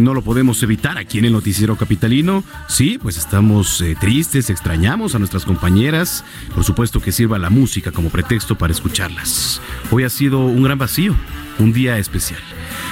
[0.00, 2.44] No lo podemos evitar aquí en el noticiero capitalino.
[2.68, 6.24] Sí, pues estamos eh, tristes, extrañamos a nuestras compañeras.
[6.54, 9.60] Por supuesto que sirva la música como pretexto para escucharlas.
[9.90, 11.14] Hoy ha sido un gran vacío,
[11.58, 12.40] un día especial.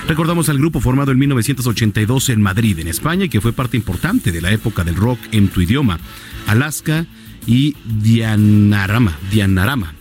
[0.09, 4.33] Recordamos al grupo formado en 1982 en Madrid, en España, y que fue parte importante
[4.33, 5.99] de la época del rock en tu idioma.
[6.47, 7.07] Alaska
[7.47, 9.95] y Dianarama, Dianarama,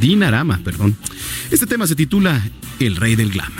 [0.00, 0.96] Dinarama, perdón.
[1.50, 2.42] Este tema se titula
[2.78, 3.52] El Rey del Glam.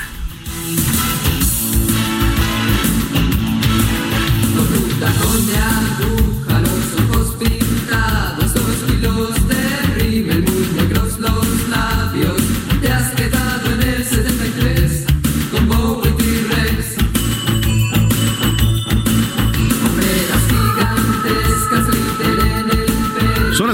[5.04, 6.11] 姑娘。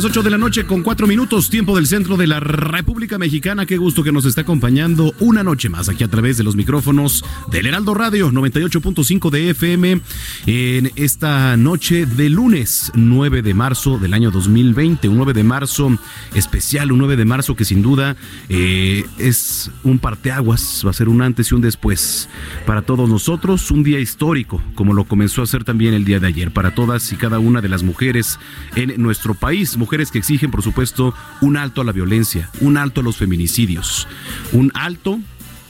[0.08, 3.66] 8 de la noche con 4 minutos, tiempo del centro de la República Mexicana.
[3.66, 7.22] Qué gusto que nos está acompañando una noche más aquí a través de los micrófonos
[7.50, 10.00] del Heraldo Radio 98.5 de FM
[10.46, 15.08] en esta noche de lunes 9 de marzo del año 2020.
[15.08, 15.98] Un 9 de marzo
[16.34, 18.16] especial, un 9 de marzo que sin duda
[18.48, 22.30] eh, es un parteaguas, va a ser un antes y un después
[22.64, 23.70] para todos nosotros.
[23.70, 27.12] Un día histórico, como lo comenzó a ser también el día de ayer, para todas
[27.12, 28.38] y cada una de las mujeres
[28.74, 29.76] en nuestro país.
[29.76, 34.06] Mujeres que exigen, por supuesto, un alto a la violencia, un alto a los feminicidios,
[34.52, 35.20] un alto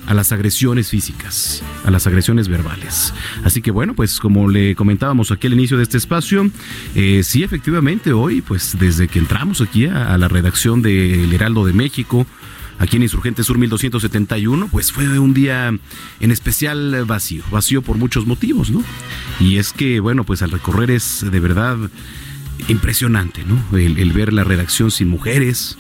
[0.07, 3.13] a las agresiones físicas, a las agresiones verbales.
[3.45, 6.51] Así que bueno, pues como le comentábamos aquí al inicio de este espacio,
[6.95, 11.67] eh, sí, efectivamente, hoy, pues desde que entramos aquí a, a la redacción del Heraldo
[11.67, 12.27] de México,
[12.79, 15.69] aquí en Insurgente Sur 1271, pues fue un día
[16.21, 18.83] en especial vacío, vacío por muchos motivos, ¿no?
[19.41, 21.77] Y es que, bueno, pues al recorrer es de verdad
[22.69, 23.79] impresionante, ¿no?
[23.79, 25.77] El, ver la redacción sin mujeres,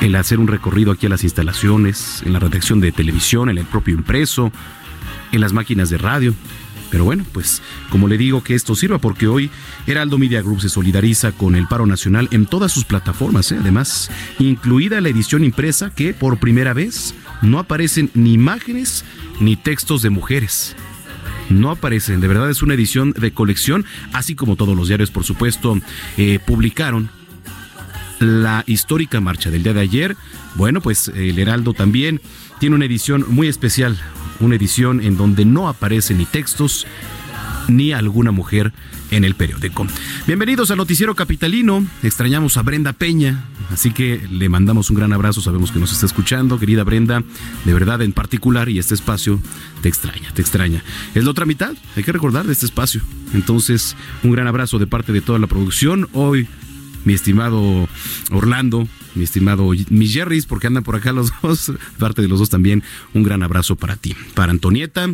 [0.00, 3.66] el hacer un recorrido aquí a las instalaciones, en la redacción de televisión, en el
[3.66, 4.52] propio impreso,
[5.32, 6.34] en las máquinas de radio.
[6.90, 9.50] Pero bueno, pues como le digo que esto sirva porque hoy
[9.86, 13.58] Heraldo Media Group se solidariza con el paro nacional en todas sus plataformas, ¿eh?
[13.60, 19.04] además, incluida la edición impresa que por primera vez no aparecen ni imágenes
[19.38, 20.74] ni textos de mujeres.
[21.50, 25.24] No aparecen, de verdad es una edición de colección, así como todos los diarios, por
[25.24, 25.78] supuesto,
[26.16, 27.10] eh, publicaron
[28.20, 30.16] la histórica marcha del día de ayer.
[30.54, 32.20] Bueno, pues el Heraldo también
[32.60, 33.98] tiene una edición muy especial,
[34.38, 36.86] una edición en donde no aparecen ni textos
[37.70, 38.72] ni alguna mujer
[39.10, 39.86] en el periódico.
[40.26, 41.86] Bienvenidos al Noticiero Capitalino.
[42.02, 45.40] Extrañamos a Brenda Peña, así que le mandamos un gran abrazo.
[45.40, 47.22] Sabemos que nos está escuchando, querida Brenda.
[47.64, 49.40] De verdad, en particular, y este espacio
[49.82, 50.82] te extraña, te extraña.
[51.14, 53.00] Es la otra mitad, hay que recordar de este espacio.
[53.34, 56.08] Entonces, un gran abrazo de parte de toda la producción.
[56.12, 56.48] Hoy
[57.04, 57.88] mi estimado
[58.30, 62.50] Orlando, mi estimado mis Jerrys, porque andan por acá los dos, parte de los dos
[62.50, 62.82] también,
[63.14, 65.08] un gran abrazo para ti, para Antonieta.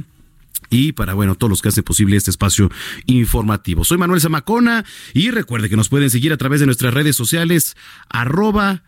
[0.70, 2.70] Y para, bueno, todos los que hacen posible este espacio
[3.06, 3.84] informativo.
[3.84, 4.84] Soy Manuel Zamacona
[5.14, 7.76] y recuerde que nos pueden seguir a través de nuestras redes sociales,
[8.08, 8.82] arroba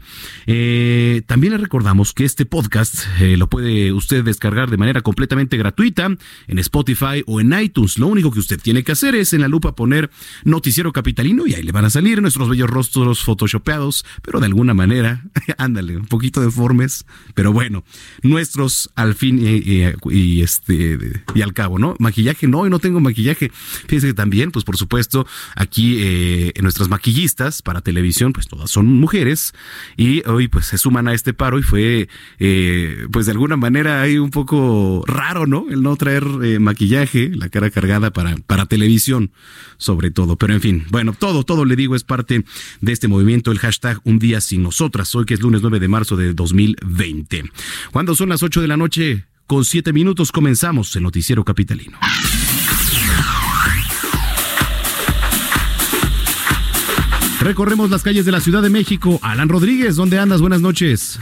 [0.47, 5.57] Eh, también le recordamos que este podcast eh, lo puede usted descargar de manera completamente
[5.57, 6.11] gratuita
[6.47, 7.99] en Spotify o en iTunes.
[7.99, 10.11] Lo único que usted tiene que hacer es en la lupa poner
[10.45, 14.75] Noticiero Capitalino y ahí le van a salir nuestros bellos rostros photoshopeados, pero de alguna
[14.75, 15.25] manera,
[15.59, 17.05] ándale, un poquito deformes,
[17.35, 17.85] pero bueno,
[18.23, 20.99] nuestros al fin y, y- y este
[21.35, 21.95] y al cabo, ¿no?
[21.99, 23.51] Maquillaje, no, y no tengo maquillaje.
[23.53, 28.87] Fíjense que también, pues por supuesto, aquí eh, nuestras maquillistas para televisión, pues todas son
[28.87, 29.53] mujeres
[29.97, 32.09] y hoy pues se suman a este paro y fue,
[32.39, 35.67] eh, pues de alguna manera hay un poco raro, ¿no?
[35.71, 39.31] El no traer eh, maquillaje, la cara cargada para, para televisión,
[39.77, 40.37] sobre todo.
[40.37, 42.45] Pero en fin, bueno, todo, todo le digo es parte
[42.81, 45.89] de este movimiento, el hashtag Un Día Sin Nosotras, hoy que es lunes 9 de
[45.89, 47.45] marzo de 2020.
[47.93, 51.99] Cuando son las 8 de la noche, con 7 minutos comenzamos el noticiero capitalino.
[57.41, 59.21] Recorremos las calles de la Ciudad de México.
[59.23, 60.41] Alan Rodríguez, ¿dónde andas?
[60.41, 61.21] Buenas noches.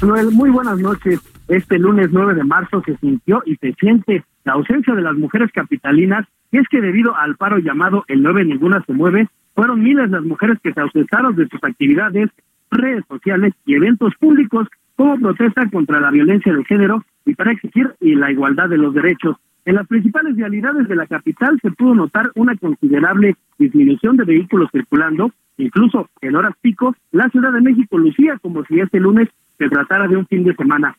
[0.00, 1.20] Manuel, muy buenas noches.
[1.48, 5.50] Este lunes 9 de marzo se sintió y se siente la ausencia de las mujeres
[5.52, 10.10] capitalinas, y es que debido al paro llamado El 9 Ninguna se mueve, fueron miles
[10.10, 12.30] las mujeres que se ausentaron de sus actividades,
[12.70, 14.66] redes sociales y eventos públicos
[14.96, 19.36] como protesta contra la violencia de género y para exigir la igualdad de los derechos.
[19.64, 24.70] En las principales vialidades de la capital se pudo notar una considerable disminución de vehículos
[24.72, 29.28] circulando, incluso en horas pico, la Ciudad de México lucía como si este lunes
[29.58, 30.96] se tratara de un fin de semana.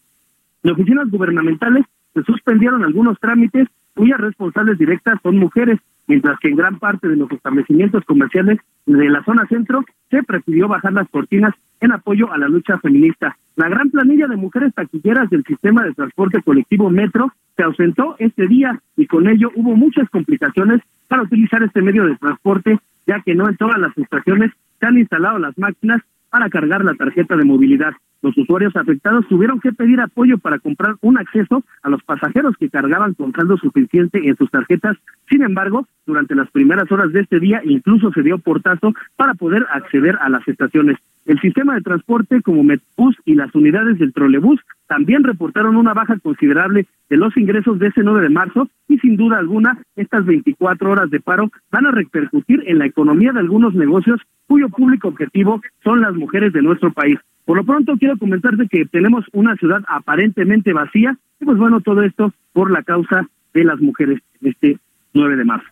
[0.63, 6.55] En oficinas gubernamentales se suspendieron algunos trámites cuyas responsables directas son mujeres, mientras que en
[6.55, 11.53] gran parte de los establecimientos comerciales de la zona centro se prefirió bajar las cortinas
[11.79, 13.37] en apoyo a la lucha feminista.
[13.55, 18.47] La gran planilla de mujeres taquilleras del sistema de transporte colectivo Metro se ausentó este
[18.47, 23.35] día y con ello hubo muchas complicaciones para utilizar este medio de transporte, ya que
[23.35, 27.45] no en todas las estaciones se han instalado las máquinas para cargar la tarjeta de
[27.45, 27.93] movilidad.
[28.23, 32.69] Los usuarios afectados tuvieron que pedir apoyo para comprar un acceso a los pasajeros que
[32.69, 34.95] cargaban con saldo suficiente en sus tarjetas.
[35.29, 39.67] Sin embargo, durante las primeras horas de este día incluso se dio portazo para poder
[39.69, 40.97] acceder a las estaciones.
[41.25, 46.17] El sistema de transporte como Metbus y las unidades del trolebús también reportaron una baja
[46.19, 50.91] considerable de los ingresos de ese 9 de marzo y sin duda alguna estas 24
[50.91, 55.61] horas de paro van a repercutir en la economía de algunos negocios cuyo público objetivo
[55.83, 57.19] son las mujeres de nuestro país.
[57.45, 62.03] Por lo pronto quiero comentarte que tenemos una ciudad aparentemente vacía y pues bueno, todo
[62.03, 64.77] esto por la causa de las mujeres en este
[65.13, 65.67] 9 de marzo.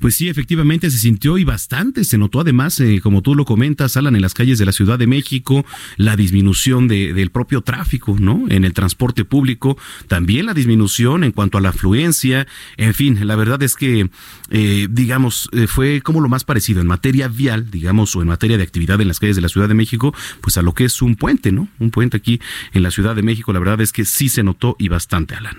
[0.00, 2.04] Pues sí, efectivamente se sintió y bastante.
[2.04, 4.98] Se notó además, eh, como tú lo comentas, Alan, en las calles de la Ciudad
[4.98, 5.64] de México,
[5.96, 8.44] la disminución de, del propio tráfico, ¿no?
[8.48, 9.76] En el transporte público,
[10.08, 12.46] también la disminución en cuanto a la afluencia.
[12.76, 14.08] En fin, la verdad es que,
[14.50, 18.56] eh, digamos, eh, fue como lo más parecido en materia vial, digamos, o en materia
[18.56, 21.02] de actividad en las calles de la Ciudad de México, pues a lo que es
[21.02, 21.68] un puente, ¿no?
[21.78, 22.40] Un puente aquí
[22.72, 23.52] en la Ciudad de México.
[23.52, 25.56] La verdad es que sí se notó y bastante, Alan.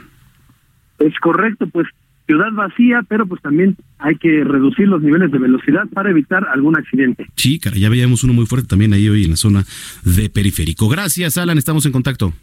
[1.00, 1.88] Es correcto, pues
[2.28, 6.78] ciudad vacía, pero pues también hay que reducir los niveles de velocidad para evitar algún
[6.78, 7.26] accidente.
[7.36, 9.64] Sí, cara, ya veíamos uno muy fuerte también ahí hoy en la zona
[10.04, 10.90] de periférico.
[10.90, 12.34] Gracias, Alan, estamos en contacto.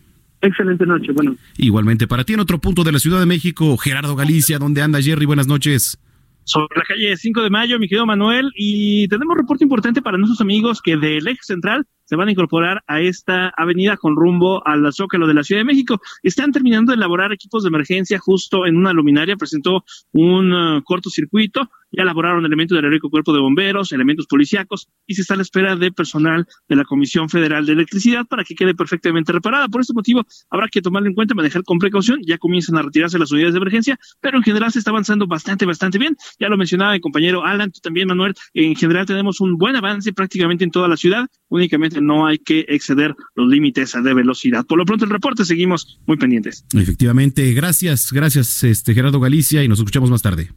[0.41, 1.37] Excelente noche, bueno.
[1.57, 5.01] Igualmente para ti en otro punto de la Ciudad de México, Gerardo Galicia, ¿dónde anda
[5.01, 5.27] Jerry?
[5.27, 5.99] Buenas noches.
[6.45, 10.41] sobre la calle 5 de Mayo, mi querido Manuel, y tenemos reporte importante para nuestros
[10.41, 14.93] amigos que del eje central se van a incorporar a esta avenida con rumbo al
[14.93, 16.01] Zócalo de la Ciudad de México.
[16.23, 21.71] Están terminando de elaborar equipos de emergencia justo en una luminaria, presentó un uh, cortocircuito,
[21.91, 25.43] ya elaboraron elementos del heroico cuerpo de bomberos, elementos policíacos, y se está a la
[25.43, 29.69] espera de personal de la Comisión Federal de Electricidad para que quede perfectamente reparada.
[29.69, 33.19] Por este motivo, habrá que tomarlo en cuenta, manejar con precaución, ya comienzan a retirarse
[33.19, 36.17] las unidades de emergencia, pero en general se está avanzando bastante, bastante bien.
[36.41, 40.13] Ya lo mencionaba mi compañero Alan, tú también, Manuel, en general tenemos un buen avance
[40.13, 44.65] prácticamente en toda la ciudad, únicamente no hay que exceder los límites de velocidad.
[44.67, 46.65] Por lo pronto el reporte, seguimos muy pendientes.
[46.75, 50.51] Efectivamente, gracias, gracias este Gerardo Galicia y nos escuchamos más tarde.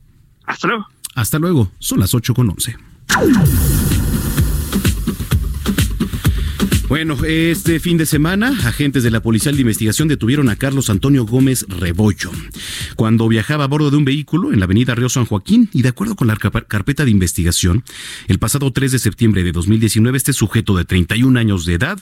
[0.45, 0.87] Hasta luego.
[1.15, 2.75] Hasta luego, son las 8 con 11.
[6.87, 11.25] Bueno, este fin de semana, agentes de la Policía de Investigación detuvieron a Carlos Antonio
[11.25, 12.31] Gómez Rebollo
[12.95, 15.89] cuando viajaba a bordo de un vehículo en la avenida Río San Joaquín y de
[15.89, 17.83] acuerdo con la carpeta de investigación,
[18.29, 21.99] el pasado 3 de septiembre de 2019 este sujeto de 31 años de edad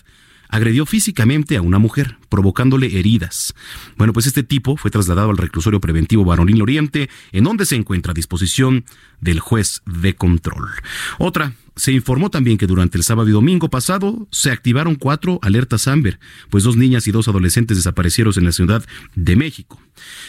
[0.49, 3.53] agredió físicamente a una mujer, provocándole heridas.
[3.97, 8.11] Bueno, pues este tipo fue trasladado al reclusorio preventivo Varonil Oriente, en donde se encuentra
[8.11, 8.85] a disposición
[9.21, 10.69] del juez de control.
[11.17, 15.87] Otra, se informó también que durante el sábado y domingo pasado se activaron cuatro alertas
[15.87, 18.85] Amber, pues dos niñas y dos adolescentes desaparecieron en la Ciudad
[19.15, 19.81] de México.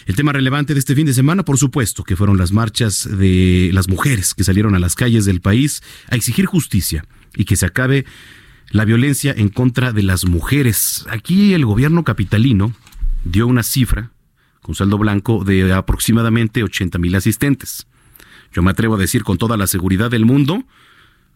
[0.06, 3.70] El tema relevante de este fin de semana, por supuesto, que fueron las marchas de
[3.72, 7.04] las mujeres que salieron a las calles del país a exigir justicia
[7.36, 8.06] y que se acabe
[8.70, 11.06] la violencia en contra de las mujeres.
[11.08, 12.72] Aquí el gobierno capitalino
[13.24, 14.10] dio una cifra
[14.60, 17.86] con saldo blanco de aproximadamente 80 mil asistentes.
[18.52, 20.64] Yo me atrevo a decir con toda la seguridad del mundo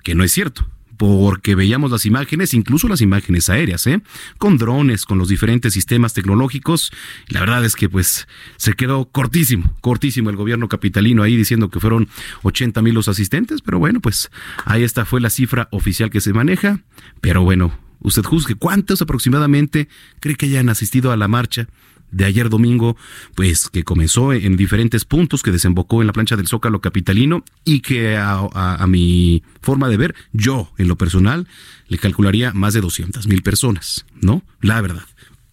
[0.03, 0.67] que no es cierto
[1.01, 4.03] porque veíamos las imágenes, incluso las imágenes aéreas, ¿eh?
[4.37, 6.93] con drones, con los diferentes sistemas tecnológicos.
[7.29, 8.29] La verdad es que pues
[8.59, 12.11] se quedó cortísimo, cortísimo el gobierno capitalino ahí diciendo que fueron
[12.43, 14.31] 80 mil los asistentes, pero bueno, pues
[14.67, 16.83] ahí esta fue la cifra oficial que se maneja.
[17.23, 19.89] Pero bueno, usted juzgue cuántos aproximadamente
[20.21, 21.67] cree que hayan asistido a la marcha
[22.13, 22.97] de ayer domingo,
[23.35, 27.81] pues que comenzó en diferentes puntos, que desembocó en la plancha del Zócalo Capitalino y
[27.81, 31.47] que a, mi forma de ver, yo en lo personal
[31.89, 34.43] le calcularía más de 200 mil personas, ¿no?
[34.61, 35.05] La verdad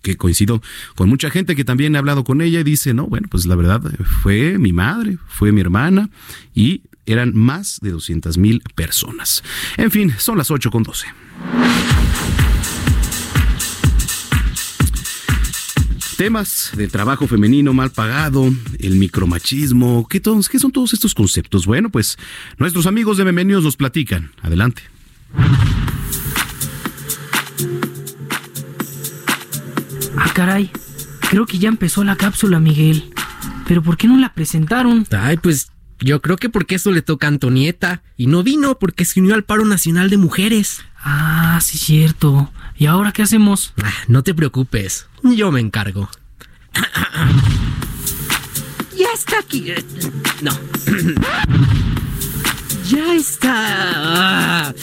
[0.02, 0.62] que coincido
[0.96, 3.56] con mucha gente que también ha hablado con ella y dice, no, bueno, pues la
[3.56, 3.82] verdad
[4.22, 6.10] fue mi madre, fue mi hermana
[6.54, 9.44] y eran más de 200 mil personas.
[9.76, 11.08] En fin, son las 8 con 12.
[16.18, 21.68] Temas del trabajo femenino mal pagado, el micromachismo, ¿qué, ¿qué son todos estos conceptos?
[21.68, 22.18] Bueno, pues
[22.58, 24.32] nuestros amigos de Memenios nos platican.
[24.42, 24.82] Adelante.
[30.18, 30.72] Ah, caray.
[31.30, 33.14] Creo que ya empezó la cápsula, Miguel.
[33.68, 35.06] Pero ¿por qué no la presentaron?
[35.12, 38.02] Ay, pues yo creo que porque eso le toca a Antonieta.
[38.18, 40.82] Y no vino porque se unió al paro nacional de mujeres.
[41.00, 42.52] Ah, sí, cierto.
[42.76, 43.74] ¿Y ahora qué hacemos?
[43.84, 46.10] Ah, no te preocupes, yo me encargo.
[48.98, 49.74] ya está aquí.
[50.42, 50.52] No.
[52.90, 54.74] ya está.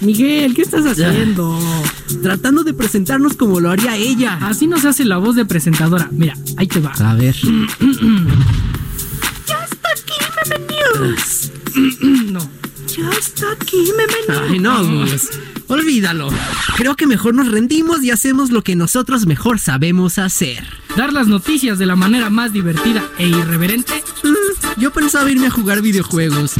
[0.00, 1.58] Miguel, ¿qué estás haciendo?
[2.22, 4.38] Tratando de presentarnos como lo haría ella.
[4.40, 6.08] Así no se hace la voz de presentadora.
[6.10, 6.92] Mira, ahí te va.
[6.92, 7.34] A ver.
[9.46, 10.14] ya está aquí,
[10.48, 11.52] Meme News.
[12.32, 12.40] no.
[12.96, 14.14] Ya está aquí, Meme
[14.48, 15.28] Ay, no, Gus.
[15.70, 16.30] Olvídalo.
[16.76, 20.66] Creo que mejor nos rendimos y hacemos lo que nosotros mejor sabemos hacer.
[20.96, 24.02] Dar las noticias de la manera más divertida e irreverente.
[24.24, 26.54] Mm, yo pensaba irme a jugar videojuegos.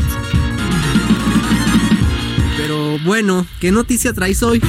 [2.57, 4.63] Pero bueno, ¿qué noticia traes hoy?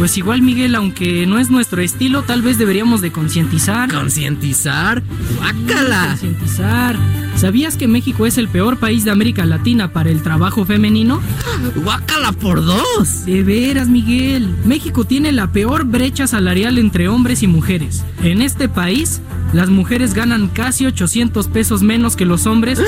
[0.00, 3.92] Pues igual Miguel, aunque no es nuestro estilo, tal vez deberíamos de concientizar.
[3.92, 5.02] ¿Concientizar?
[5.36, 6.06] ¡Guácala!
[6.08, 6.96] Concientizar.
[7.36, 11.20] ¿Sabías que México es el peor país de América Latina para el trabajo femenino?
[11.84, 13.26] ¡Guácala por dos!
[13.26, 14.48] De veras, Miguel.
[14.64, 18.02] México tiene la peor brecha salarial entre hombres y mujeres.
[18.22, 19.20] En este país,
[19.52, 22.80] las mujeres ganan casi 800 pesos menos que los hombres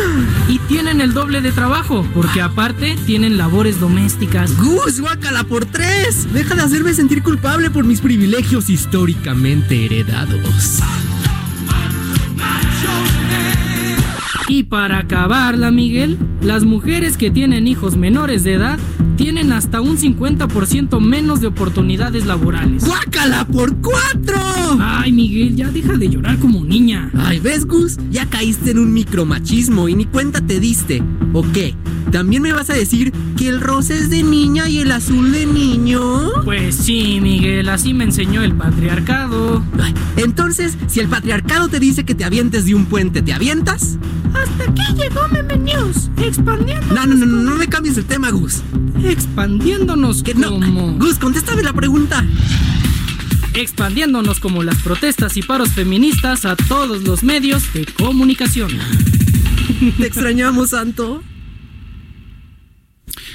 [0.48, 4.56] y tienen el doble de trabajo, porque aparte tienen labores domésticas.
[4.56, 6.32] ¡Gus, guácala por tres!
[6.32, 10.80] Deja de hacerme sentir culpable por mis privilegios históricamente heredados.
[14.48, 18.78] Y para acabarla, Miguel, las mujeres que tienen hijos menores de edad
[19.16, 22.84] tienen hasta un 50% menos de oportunidades laborales.
[22.84, 24.38] ¡Guácala por cuatro!
[24.80, 27.10] Ay, Miguel, ya deja de llorar como niña.
[27.16, 27.98] Ay, ¿ves, Gus?
[28.10, 31.02] Ya caíste en un micromachismo y ni cuenta te diste.
[31.32, 31.74] ¿O qué?
[32.10, 35.46] ¿También me vas a decir que el rosa es de niña y el azul de
[35.46, 36.00] niño?
[36.44, 39.62] Pues sí, Miguel, así me enseñó el patriarcado.
[39.80, 43.98] Ay, entonces, si el patriarcado te dice que te avientes de un puente, ¿te avientas?
[44.52, 46.94] Hasta aquí llegó Meme News, expandiendo.
[46.94, 48.62] No, no, no, no, no me cambies el tema, Gus.
[49.02, 50.58] Expandiéndonos Que como...
[50.58, 50.98] no.
[50.98, 52.24] Gus, contéstame la pregunta.
[53.54, 58.70] Expandiéndonos como las protestas y paros feministas a todos los medios de comunicación.
[59.98, 61.22] Te extrañamos, Santo.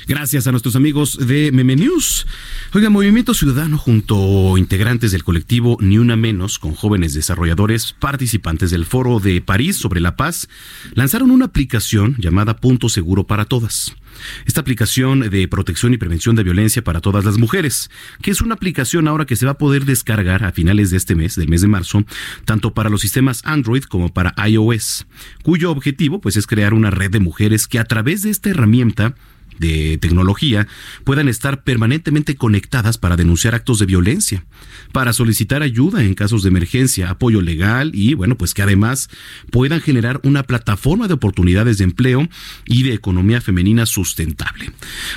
[0.07, 2.25] Gracias a nuestros amigos de Meme News.
[2.73, 8.71] Oiga, Movimiento Ciudadano junto a integrantes del colectivo Ni Una Menos con jóvenes desarrolladores participantes
[8.71, 10.47] del Foro de París sobre la paz
[10.93, 13.97] lanzaron una aplicación llamada Punto Seguro para Todas.
[14.45, 18.55] Esta aplicación de protección y prevención de violencia para todas las mujeres, que es una
[18.55, 21.61] aplicación ahora que se va a poder descargar a finales de este mes, del mes
[21.61, 22.05] de marzo,
[22.45, 25.05] tanto para los sistemas Android como para iOS,
[25.43, 29.13] cuyo objetivo pues es crear una red de mujeres que a través de esta herramienta
[29.59, 30.67] de tecnología
[31.03, 34.45] puedan estar permanentemente conectadas para denunciar actos de violencia,
[34.91, 39.09] para solicitar ayuda en casos de emergencia, apoyo legal y, bueno, pues que además
[39.51, 42.27] puedan generar una plataforma de oportunidades de empleo
[42.65, 44.71] y de economía femenina sustentable.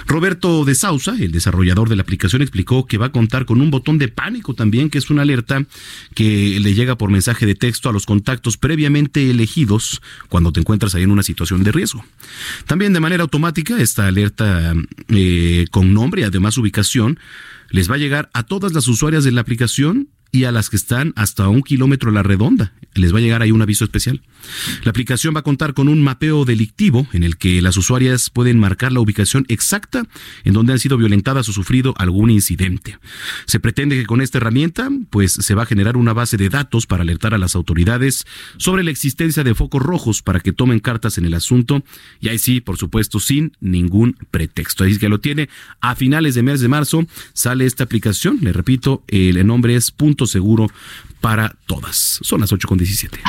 [0.07, 3.71] Roberto de Sousa, el desarrollador de la aplicación, explicó que va a contar con un
[3.71, 5.65] botón de pánico también, que es una alerta
[6.15, 10.95] que le llega por mensaje de texto a los contactos previamente elegidos cuando te encuentras
[10.95, 12.05] ahí en una situación de riesgo.
[12.67, 17.19] También de manera automática, esta alerta eh, con nombre y además ubicación
[17.71, 20.77] les va a llegar a todas las usuarias de la aplicación y a las que
[20.77, 22.73] están hasta un kilómetro a la redonda.
[22.95, 24.21] Les va a llegar ahí un aviso especial.
[24.85, 28.59] La aplicación va a contar con un mapeo delictivo en el que las usuarias pueden
[28.59, 30.07] marcar la ubicación exacta
[30.45, 32.99] en donde han sido violentadas o sufrido algún incidente.
[33.47, 36.87] Se pretende que con esta herramienta, pues se va a generar una base de datos
[36.87, 41.19] para alertar a las autoridades sobre la existencia de focos rojos para que tomen cartas
[41.19, 41.85] en el asunto
[42.21, 44.85] y ahí sí, por supuesto, sin ningún pretexto.
[44.85, 45.49] Ahí que lo tiene.
[45.81, 48.39] A finales de mes de marzo sale esta aplicación.
[48.43, 50.69] Le repito, el nombre es Punto Seguro
[51.21, 52.21] para Todas.
[52.23, 53.21] Son las 8.17.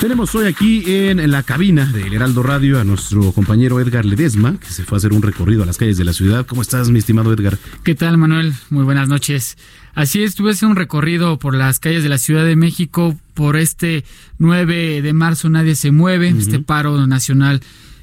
[0.00, 4.70] Tenemos hoy aquí en la cabina del Heraldo Radio a nuestro compañero Edgar Ledesma, que
[4.70, 6.46] se fue a hacer un recorrido a las calles de la ciudad.
[6.46, 7.58] ¿Cómo estás, mi estimado Edgar?
[7.84, 8.54] ¿Qué tal, Manuel?
[8.70, 9.58] Muy buenas noches.
[9.94, 14.04] Así es, tuve un recorrido por las calles de la Ciudad de México por este
[14.38, 17.60] 9 de marzo, Nadie se mueve, este paro nacional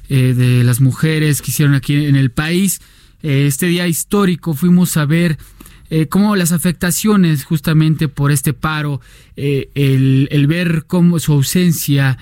[0.08, 2.80] eh, de las mujeres que hicieron aquí en el país.
[3.22, 5.38] Eh, este día histórico fuimos a ver
[5.90, 9.00] eh, cómo las afectaciones justamente por este paro,
[9.36, 12.18] eh, el, el ver cómo su ausencia,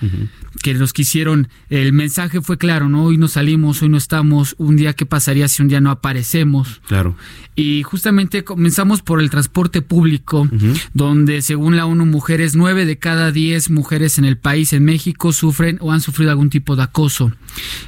[0.63, 3.03] que nos quisieron, el mensaje fue claro, ¿no?
[3.03, 6.81] Hoy no salimos, hoy no estamos, un día qué pasaría si un día no aparecemos.
[6.87, 7.17] Claro.
[7.55, 10.47] Y justamente comenzamos por el transporte público,
[10.93, 15.33] donde según la ONU Mujeres, nueve de cada diez mujeres en el país, en México,
[15.33, 17.31] sufren o han sufrido algún tipo de acoso.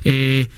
[0.04, 0.50] Eh,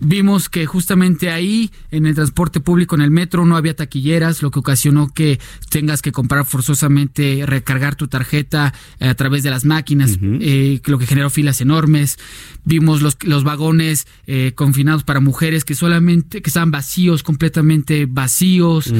[0.00, 4.50] Vimos que justamente ahí, en el transporte público, en el metro, no había taquilleras, lo
[4.50, 5.38] que ocasionó que
[5.68, 10.98] tengas que comprar forzosamente, recargar tu tarjeta eh, a través de las máquinas, eh, lo
[10.98, 12.18] que generó filas enormes.
[12.64, 18.92] Vimos los, los vagones eh, confinados para mujeres que solamente, que estaban vacíos, completamente vacíos.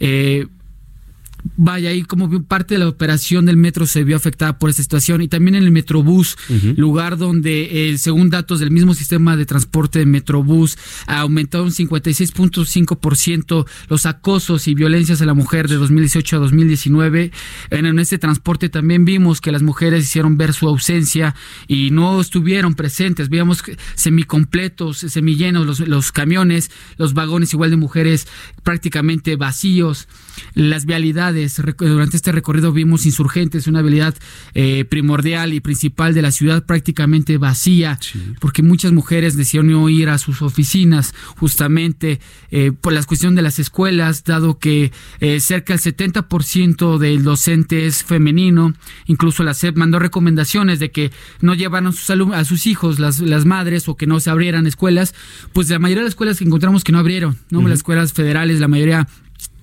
[0.00, 0.46] Eh,
[1.56, 5.22] Vaya, ahí como parte de la operación del metro se vio afectada por esta situación
[5.22, 6.36] y también en el Metrobús,
[6.76, 14.06] lugar donde, eh, según datos del mismo sistema de transporte de Metrobús, un 56.5% los
[14.06, 17.32] acosos y violencias a la mujer de 2018 a 2019.
[17.70, 21.34] En, en este transporte también vimos que las mujeres hicieron ver su ausencia
[21.66, 23.28] y no estuvieron presentes.
[23.28, 23.62] Veíamos
[23.94, 28.26] semicompletos, semillenos los, los camiones, los vagones igual de mujeres
[28.62, 30.08] prácticamente vacíos.
[30.54, 34.14] Las vialidades, durante este recorrido vimos insurgentes, una vialidad
[34.54, 37.98] eh, primordial y principal de la ciudad prácticamente vacía,
[38.40, 41.14] porque muchas mujeres decidieron no ir a sus oficinas.
[41.36, 47.22] Justamente eh, por la cuestión de las escuelas, dado que eh, cerca del 70% del
[47.22, 48.74] docente es femenino,
[49.06, 51.10] incluso la SEP mandó recomendaciones de que
[51.40, 54.66] no llevaran a sus, a sus hijos las, las madres o que no se abrieran
[54.66, 55.14] escuelas,
[55.52, 57.66] pues la mayoría de las escuelas que encontramos que no abrieron, ¿no?
[57.68, 59.08] Las escuelas federales, la mayoría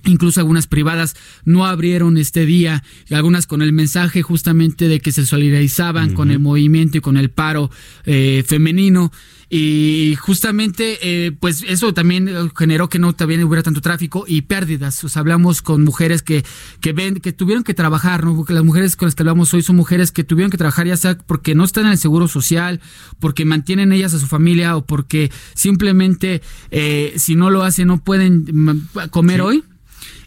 [0.06, 1.14] Incluso algunas privadas
[1.44, 6.30] no abrieron este día, y algunas con el mensaje justamente de que se solidarizaban con
[6.30, 7.70] el movimiento y con el paro
[8.04, 9.12] eh, femenino.
[9.48, 15.04] Y justamente, eh, pues eso también generó que no también hubiera tanto tráfico y pérdidas.
[15.04, 16.44] O sea, hablamos con mujeres que,
[16.80, 18.34] que ven, que tuvieron que trabajar, ¿no?
[18.34, 20.96] Porque las mujeres con las que hablamos hoy son mujeres que tuvieron que trabajar ya
[20.96, 22.80] sea porque no están en el seguro social,
[23.20, 26.42] porque mantienen ellas a su familia o porque simplemente
[26.72, 29.62] eh, si no lo hacen no pueden mm, comer hoy.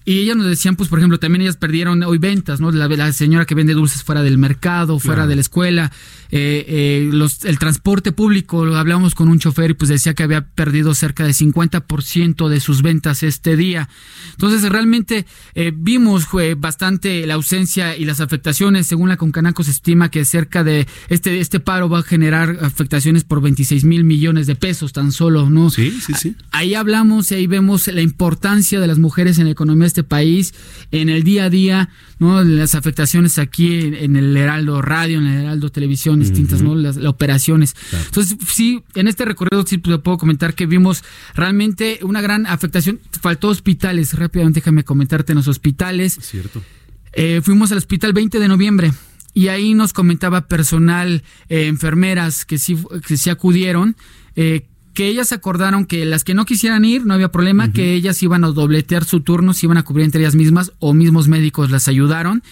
[0.05, 2.71] Y ellas nos decían, pues, por ejemplo, también ellas perdieron hoy ventas, ¿no?
[2.71, 5.91] La, la señora que vende dulces fuera del mercado, fuera de la escuela,
[6.31, 10.23] eh, eh, los, el transporte público, lo hablamos con un chofer y pues decía que
[10.23, 13.89] había perdido cerca de 50% de sus ventas este día.
[14.31, 18.87] Entonces, realmente eh, vimos bastante la ausencia y las afectaciones.
[18.87, 23.23] Según la Concanaco se estima que cerca de este, este paro va a generar afectaciones
[23.23, 25.69] por 26 mil millones de pesos tan solo, ¿no?
[25.69, 26.35] Sí, sí, sí.
[26.51, 30.03] Ahí hablamos y ahí vemos la importancia de las mujeres en la economía de este
[30.03, 30.53] país,
[30.91, 32.43] en el día a día, ¿no?
[32.43, 36.75] Las afectaciones aquí en, en el Heraldo Radio, en el Heraldo Televisión, distintas, ¿no?
[36.75, 37.75] Las, las operaciones.
[37.91, 41.03] Entonces, sí, en este recorrido sí te puedo comentar que vimos
[41.35, 42.99] realmente una gran afectación.
[43.21, 46.17] Faltó hospitales, rápidamente déjame comentarte en los hospitales.
[46.21, 46.61] Cierto.
[47.13, 48.91] Eh, fuimos al hospital 20 de noviembre
[49.33, 53.95] y ahí nos comentaba personal, eh, enfermeras que sí, que sí acudieron,
[54.35, 54.67] eh,
[54.99, 58.43] que ellas acordaron que las que no quisieran ir, no había problema, que ellas iban
[58.43, 61.87] a dobletear su turno, se iban a cubrir entre ellas mismas o mismos médicos las
[61.87, 62.43] ayudaron.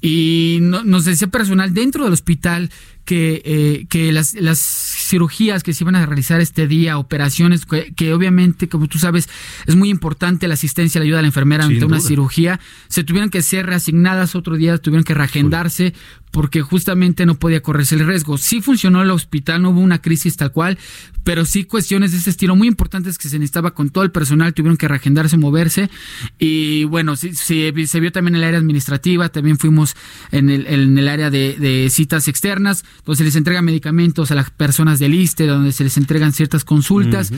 [0.00, 2.70] Y no- nos decía personal dentro del hospital
[3.04, 7.92] que, eh, que las, las cirugías que se iban a realizar este día, operaciones, que,
[7.94, 9.28] que obviamente, como tú sabes,
[9.66, 13.04] es muy importante la asistencia, la ayuda de la enfermera Sin ante una cirugía, se
[13.04, 15.94] tuvieron que ser reasignadas otro día, tuvieron que reagendarse
[16.34, 18.38] porque justamente no podía correrse el riesgo.
[18.38, 20.78] Sí funcionó el hospital, no hubo una crisis tal cual,
[21.22, 24.52] pero sí cuestiones de ese estilo muy importantes que se necesitaba con todo el personal,
[24.52, 25.90] tuvieron que reagendarse, moverse.
[26.36, 29.94] Y bueno, sí, sí, se vio también en el área administrativa, también fuimos
[30.32, 34.34] en el, en el área de, de citas externas, donde se les entregan medicamentos a
[34.34, 37.30] las personas del ISTE, donde se les entregan ciertas consultas.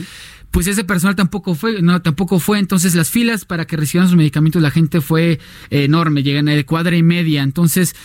[0.51, 2.59] Pues ese personal tampoco fue, no, tampoco fue.
[2.59, 5.39] Entonces las filas para que recibieran sus medicamentos, la gente fue
[5.69, 7.43] enorme, llegan a de cuadra y media.
[7.43, 7.95] Entonces,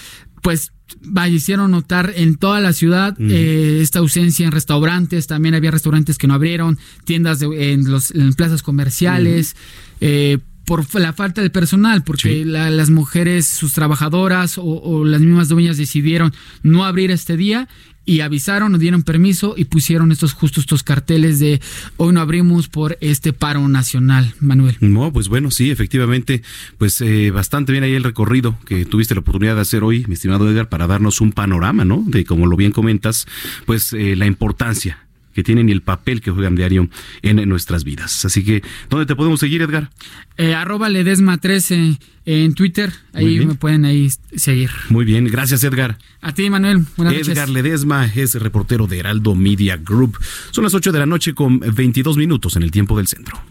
[0.42, 0.72] pues
[1.30, 6.26] hicieron notar en toda la ciudad eh, esta ausencia en restaurantes, también había restaurantes que
[6.26, 9.56] no abrieron, tiendas de- en, los, en plazas comerciales,
[10.00, 10.38] eh,
[10.72, 15.48] por la falta de personal, porque la- las mujeres, sus trabajadoras o, o las mismas
[15.50, 16.32] dueñas decidieron
[16.62, 17.68] no abrir este día
[18.06, 21.61] y avisaron, nos dieron permiso y pusieron estos justos estos carteles de
[21.98, 24.76] hoy no abrimos por este paro nacional, Manuel.
[24.80, 26.42] No, pues bueno, sí, efectivamente,
[26.78, 30.14] pues eh, bastante bien ahí el recorrido que tuviste la oportunidad de hacer hoy, mi
[30.14, 32.02] estimado Edgar, para darnos un panorama, ¿no?
[32.06, 33.26] De, como lo bien comentas,
[33.66, 36.88] pues eh, la importancia que tienen y el papel que juegan diario
[37.22, 38.24] en, nuestras vidas.
[38.24, 39.90] Así que, ¿dónde te podemos seguir, Edgar?
[40.36, 44.70] Eh, arroba Ledesma13 en Twitter, ahí me pueden ahí seguir.
[44.88, 45.98] Muy bien, gracias, Edgar.
[46.20, 47.28] A ti, Manuel, buenas noches.
[47.28, 50.18] Edgar Ledesma es reportero de Heraldo Media Group.
[50.50, 53.42] Son las 8 de la noche con 22 minutos en el tiempo del centro.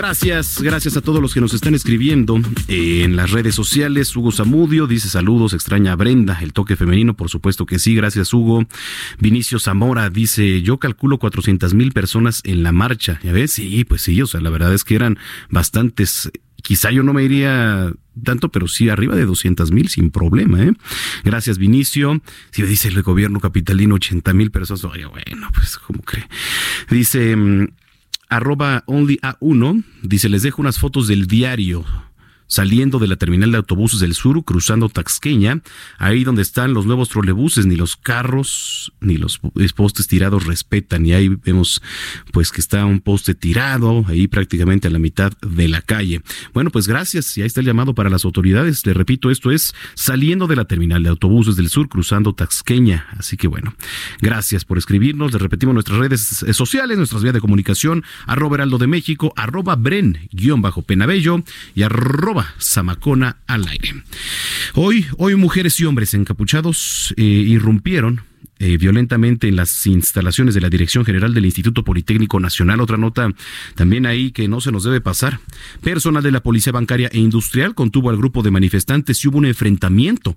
[0.00, 4.16] Gracias, gracias a todos los que nos están escribiendo eh, en las redes sociales.
[4.16, 8.32] Hugo Zamudio dice saludos, extraña a Brenda, el toque femenino, por supuesto que sí, gracias
[8.32, 8.64] Hugo.
[9.18, 13.20] Vinicio Zamora dice, yo calculo 400 mil personas en la marcha.
[13.22, 13.52] ¿Ya ves?
[13.52, 15.18] Sí, pues sí, o sea, la verdad es que eran
[15.50, 16.30] bastantes.
[16.62, 17.92] Quizá yo no me iría
[18.24, 20.72] tanto, pero sí arriba de 200 mil sin problema, ¿eh?
[21.24, 22.22] Gracias, Vinicio.
[22.52, 26.26] Si dice el gobierno capitalino 80 mil personas, oye, bueno, pues, ¿cómo cree?
[26.88, 27.66] Dice, mm,
[28.30, 31.84] arroba only A1, dice, les dejo unas fotos del diario
[32.50, 35.62] saliendo de la terminal de autobuses del sur, cruzando Taxqueña,
[35.98, 39.38] ahí donde están los nuevos trolebuses, ni los carros, ni los
[39.74, 41.80] postes tirados respetan, y ahí vemos
[42.32, 46.22] pues que está un poste tirado, ahí prácticamente a la mitad de la calle.
[46.52, 49.72] Bueno, pues gracias, y ahí está el llamado para las autoridades, le repito, esto es
[49.94, 53.74] saliendo de la terminal de autobuses del sur, cruzando Taxqueña, así que bueno,
[54.20, 58.78] gracias por escribirnos, les repetimos nuestras redes eh, sociales, nuestras vías de comunicación, arroba heraldo
[58.78, 61.44] de México, arroba bren, guion bajo penabello,
[61.76, 64.02] y arroba Zamacona al aire.
[64.74, 68.22] Hoy, hoy mujeres y hombres encapuchados eh, irrumpieron
[68.58, 72.80] eh, violentamente en las instalaciones de la Dirección General del Instituto Politécnico Nacional.
[72.80, 73.32] Otra nota
[73.74, 75.40] también ahí que no se nos debe pasar.
[75.80, 79.46] Personal de la Policía Bancaria e Industrial contuvo al grupo de manifestantes y hubo un
[79.46, 80.36] enfrentamiento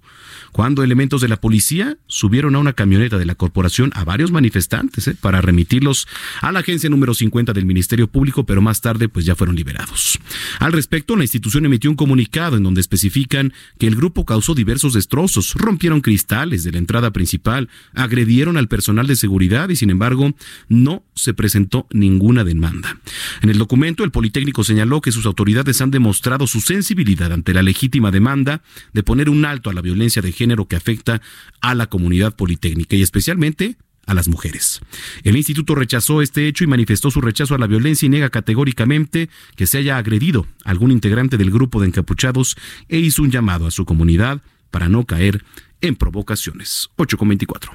[0.54, 5.08] cuando elementos de la policía subieron a una camioneta de la corporación a varios manifestantes
[5.08, 6.08] eh, para remitirlos
[6.42, 10.20] a la agencia número 50 del Ministerio Público, pero más tarde pues ya fueron liberados.
[10.60, 14.94] Al respecto, la institución emitió un comunicado en donde especifican que el grupo causó diversos
[14.94, 20.34] destrozos, rompieron cristales de la entrada principal, agredieron al personal de seguridad y sin embargo
[20.70, 22.98] no se presentó ninguna demanda.
[23.42, 27.62] En el documento el Politécnico señaló que sus autoridades han demostrado su sensibilidad ante la
[27.64, 28.62] legítima demanda
[28.94, 31.22] de poner un alto a la violencia de género que afecta
[31.62, 34.82] a la comunidad politécnica y especialmente a las mujeres.
[35.24, 39.30] El instituto rechazó este hecho y manifestó su rechazo a la violencia y niega categóricamente
[39.56, 42.58] que se haya agredido a algún integrante del grupo de encapuchados
[42.90, 45.44] e hizo un llamado a su comunidad para no caer
[45.84, 46.90] en provocaciones.
[46.96, 47.72] 8 con 24.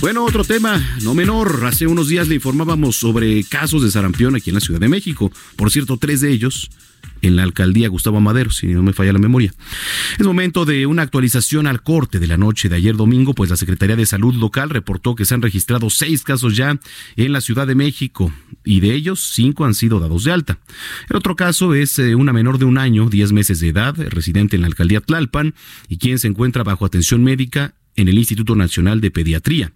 [0.00, 1.64] Bueno, otro tema, no menor.
[1.66, 5.32] Hace unos días le informábamos sobre casos de sarampión aquí en la Ciudad de México.
[5.56, 6.70] Por cierto, tres de ellos
[7.22, 9.52] en la alcaldía Gustavo Madero, si no me falla la memoria.
[10.18, 13.56] Es momento de una actualización al corte de la noche de ayer domingo, pues la
[13.56, 16.78] Secretaría de Salud local reportó que se han registrado seis casos ya
[17.16, 18.32] en la Ciudad de México
[18.64, 20.58] y de ellos cinco han sido dados de alta.
[21.08, 24.56] El otro caso es eh, una menor de un año, diez meses de edad, residente
[24.56, 25.54] en la alcaldía Tlalpan
[25.88, 29.72] y quien se encuentra bajo atención médica en el Instituto Nacional de Pediatría.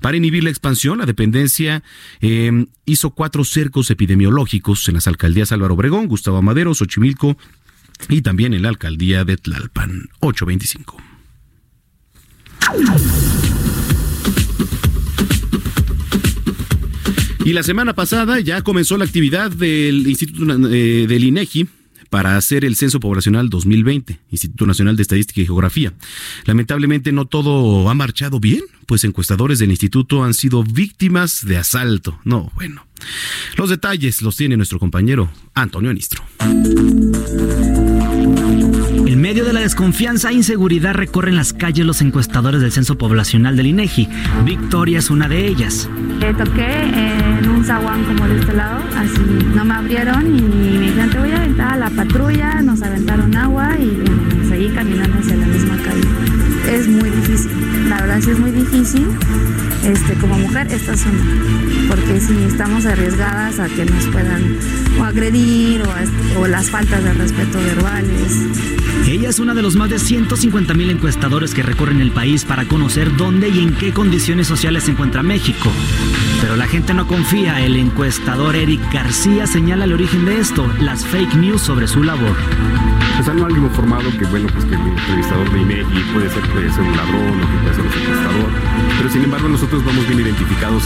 [0.00, 1.82] Para inhibir la expansión, la dependencia
[2.20, 7.36] eh, hizo cuatro cercos epidemiológicos en las alcaldías Álvaro Obregón, Gustavo Madero, Xochimilco
[8.08, 10.08] y también en la alcaldía de Tlalpan.
[10.20, 10.96] 825.
[17.44, 21.68] Y la semana pasada ya comenzó la actividad del Instituto eh, del INEGI
[22.10, 25.92] para hacer el Censo Poblacional 2020, Instituto Nacional de Estadística y Geografía.
[26.44, 32.18] Lamentablemente no todo ha marchado bien, pues encuestadores del instituto han sido víctimas de asalto.
[32.24, 32.86] No, bueno.
[33.56, 36.24] Los detalles los tiene nuestro compañero Antonio Anistro.
[39.06, 43.56] En medio de la desconfianza e inseguridad recorren las calles los encuestadores del Censo Poblacional
[43.56, 44.08] del INEGI.
[44.44, 45.88] Victoria es una de ellas.
[46.36, 49.20] Toqué en un zaguán como de este lado, así
[49.54, 53.36] no me abrieron y me dijeron te voy a aventar a la patrulla, nos aventaron
[53.36, 54.05] agua y
[58.24, 59.06] es muy difícil
[59.84, 61.22] este, como mujer esta zona,
[61.88, 64.58] porque si estamos arriesgadas a que nos puedan
[64.98, 65.82] o agredir
[66.38, 68.40] o, las faltas de respeto verbales.
[69.06, 72.64] Ella es una de los más de 150 mil encuestadores que recorren el país para
[72.64, 75.70] conocer dónde y en qué condiciones sociales se encuentra México.
[76.40, 77.60] Pero la gente no confía.
[77.64, 82.36] El encuestador Eric García señala el origen de esto, las fake news sobre su labor.
[83.16, 86.82] Pues algo informado que bueno, pues que el entrevistador de INEGI puede ser, puede ser
[86.82, 87.90] un ladrón o que puede ser un
[88.98, 90.82] Pero sin embargo nosotros vamos bien identificados.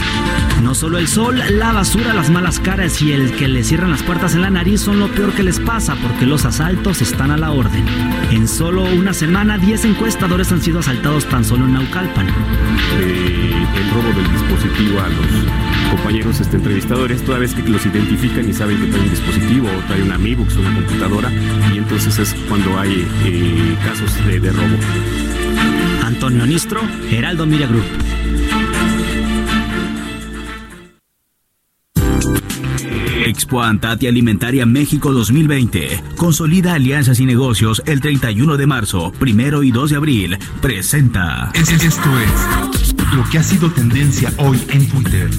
[0.61, 4.03] No solo el sol, la basura, las malas caras y el que le cierran las
[4.03, 7.37] puertas en la nariz son lo peor que les pasa porque los asaltos están a
[7.37, 7.85] la orden.
[8.31, 12.27] En solo una semana, 10 encuestadores han sido asaltados tan solo en Naucalpan.
[12.99, 18.47] eh, el robo del dispositivo a los compañeros este, entrevistadores, toda vez que los identifican
[18.49, 21.31] y saben que trae un dispositivo o trae una MiBox, una computadora,
[21.73, 24.77] y entonces es cuando hay eh, casos de, de robo.
[26.11, 27.85] Antonio Nistro, Heraldo Media Group.
[33.25, 36.03] Expo Antati Alimentaria México 2020.
[36.17, 40.37] Consolida alianzas y negocios el 31 de marzo, primero y 2 de abril.
[40.61, 41.49] Presenta.
[41.53, 41.75] Esto
[42.19, 45.29] es lo que ha sido tendencia hoy en Twitter.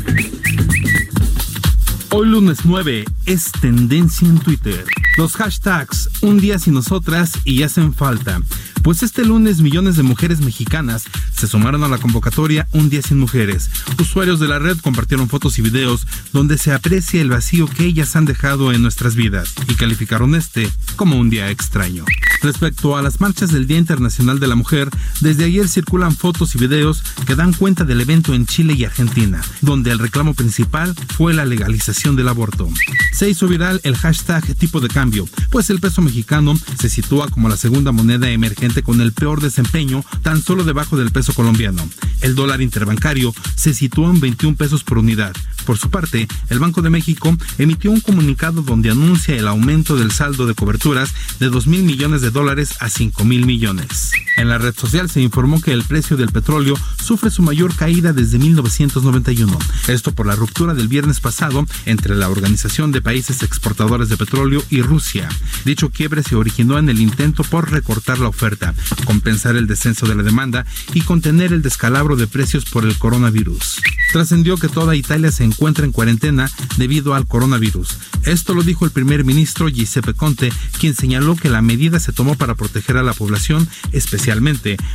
[2.12, 4.84] Hoy lunes 9 es tendencia en Twitter.
[5.18, 8.40] Los hashtags Un día sin nosotras y hacen falta.
[8.82, 11.04] Pues este lunes millones de mujeres mexicanas
[11.36, 13.70] se sumaron a la convocatoria Un día sin mujeres.
[14.00, 18.16] Usuarios de la red compartieron fotos y videos donde se aprecia el vacío que ellas
[18.16, 22.04] han dejado en nuestras vidas y calificaron este como un día extraño.
[22.42, 24.90] Respecto a las marchas del Día Internacional de la Mujer,
[25.20, 29.40] desde ayer circulan fotos y videos que dan cuenta del evento en Chile y Argentina,
[29.60, 32.68] donde el reclamo principal fue la legalización del aborto.
[33.12, 37.48] Se hizo viral el hashtag tipo de cambio, pues el peso mexicano se sitúa como
[37.48, 41.86] la segunda moneda emergente con el peor desempeño, tan solo debajo del peso colombiano.
[42.22, 45.34] El dólar interbancario se situó en 21 pesos por unidad.
[45.66, 50.12] Por su parte, el Banco de México emitió un comunicado donde anuncia el aumento del
[50.12, 54.12] saldo de coberturas de 2 mil millones de dólares a 5 mil millones.
[54.36, 58.12] En la red social se informó que el precio del petróleo sufre su mayor caída
[58.12, 59.58] desde 1991.
[59.88, 64.62] Esto por la ruptura del viernes pasado entre la Organización de Países Exportadores de Petróleo
[64.70, 65.28] y Rusia.
[65.64, 70.14] Dicho quiebre se originó en el intento por recortar la oferta, compensar el descenso de
[70.14, 70.64] la demanda
[70.94, 73.82] y contener el descalabro de precios por el coronavirus.
[74.12, 77.98] Trascendió que toda Italia se encuentra en cuarentena debido al coronavirus.
[78.24, 82.34] Esto lo dijo el primer ministro Giuseppe Conte, quien señaló que la medida se tomó
[82.34, 84.21] para proteger a la población, especialmente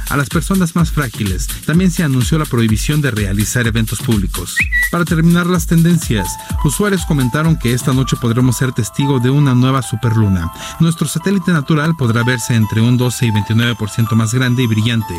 [0.10, 1.48] a las personas más frágiles.
[1.66, 4.56] También se anunció la prohibición de realizar eventos públicos.
[4.90, 6.28] Para terminar las tendencias,
[6.64, 10.50] usuarios comentaron que esta noche podremos ser testigo de una nueva superluna.
[10.80, 15.16] Nuestro satélite natural podrá verse entre un 12 y 29% más grande y brillante.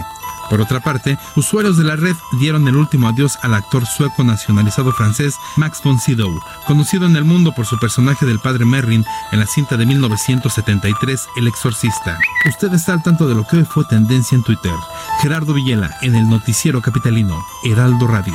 [0.48, 4.92] Por otra parte, usuarios de la red dieron el último adiós al actor sueco nacionalizado
[4.92, 9.38] francés Max von Sydow, conocido en el mundo por su personaje del padre Merrin en
[9.38, 12.18] la cinta de 1973 El Exorcista.
[12.48, 14.74] Usted está al tanto de lo que hoy fue tendencia en Twitter.
[15.20, 18.34] Gerardo Villela en el noticiero capitalino Heraldo Radio.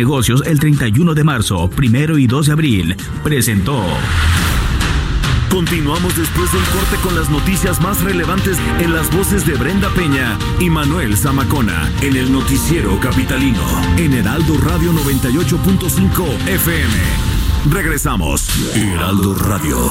[0.00, 2.96] negocios el 31 de marzo, primero y 2 de abril.
[3.22, 3.84] Presentó.
[5.50, 10.38] Continuamos después del corte con las noticias más relevantes en las voces de Brenda Peña
[10.58, 13.60] y Manuel Zamacona en el noticiero capitalino
[13.98, 16.94] en Heraldo Radio 98.5 FM.
[17.70, 18.48] Regresamos.
[18.74, 19.90] Heraldo Radio.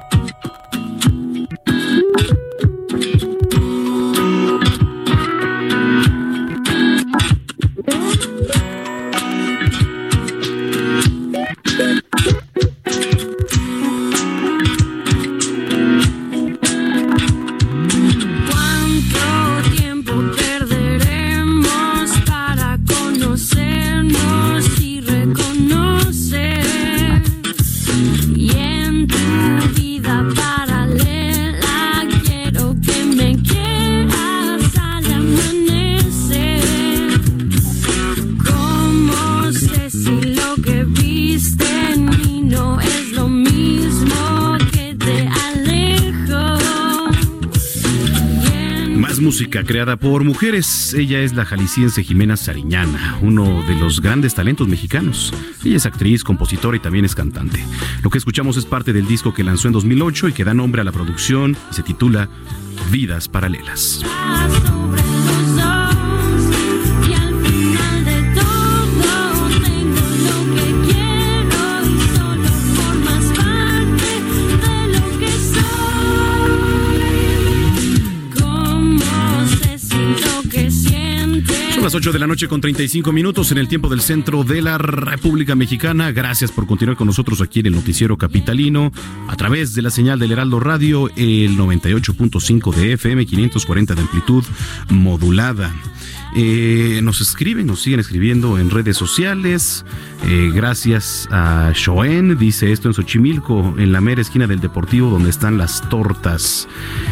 [49.63, 50.93] Creada por mujeres.
[50.93, 55.33] Ella es la jalisciense Jimena Sariñana, uno de los grandes talentos mexicanos.
[55.63, 57.63] Ella es actriz, compositora y también es cantante.
[58.03, 60.81] Lo que escuchamos es parte del disco que lanzó en 2008 y que da nombre
[60.81, 62.29] a la producción y se titula
[62.91, 64.03] Vidas Paralelas.
[81.91, 84.77] Las 8 de la noche con 35 minutos en el tiempo del centro de la
[84.77, 86.13] República Mexicana.
[86.13, 88.93] Gracias por continuar con nosotros aquí en el Noticiero Capitalino
[89.27, 94.45] a través de la señal del Heraldo Radio, el 98.5 de FM, 540 de amplitud
[94.89, 95.73] modulada.
[96.33, 99.83] Eh, nos escriben, nos siguen escribiendo en redes sociales.
[100.27, 105.29] Eh, gracias a Shoen, dice esto en Xochimilco, en la mera esquina del Deportivo donde
[105.29, 106.69] están las tortas.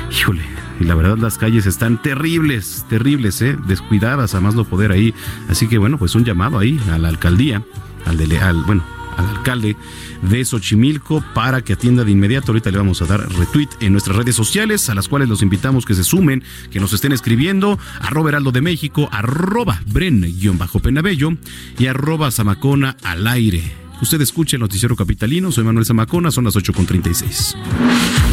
[0.10, 0.44] Híjole,
[0.80, 3.58] y la verdad las calles están terribles, terribles, ¿eh?
[3.68, 5.14] descuidadas a más no poder ahí.
[5.50, 7.64] Así que bueno, pues un llamado ahí a la alcaldía,
[8.06, 8.84] al, al bueno,
[9.18, 9.76] al alcalde
[10.22, 12.52] de Xochimilco para que atienda de inmediato.
[12.52, 15.86] Ahorita le vamos a dar retweet en nuestras redes sociales, a las cuales los invitamos
[15.86, 21.38] que se sumen, que nos estén escribiendo, arroba Heraldo de México, arroba Bren-Penabello
[21.78, 23.64] y arroba Zamacona al aire.
[24.02, 28.29] Usted escuche el noticiero capitalino, soy Manuel Zamacona, son las 8.36.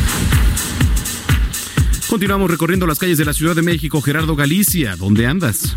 [2.16, 4.00] Continuamos recorriendo las calles de la Ciudad de México.
[4.00, 5.76] Gerardo Galicia, ¿dónde andas?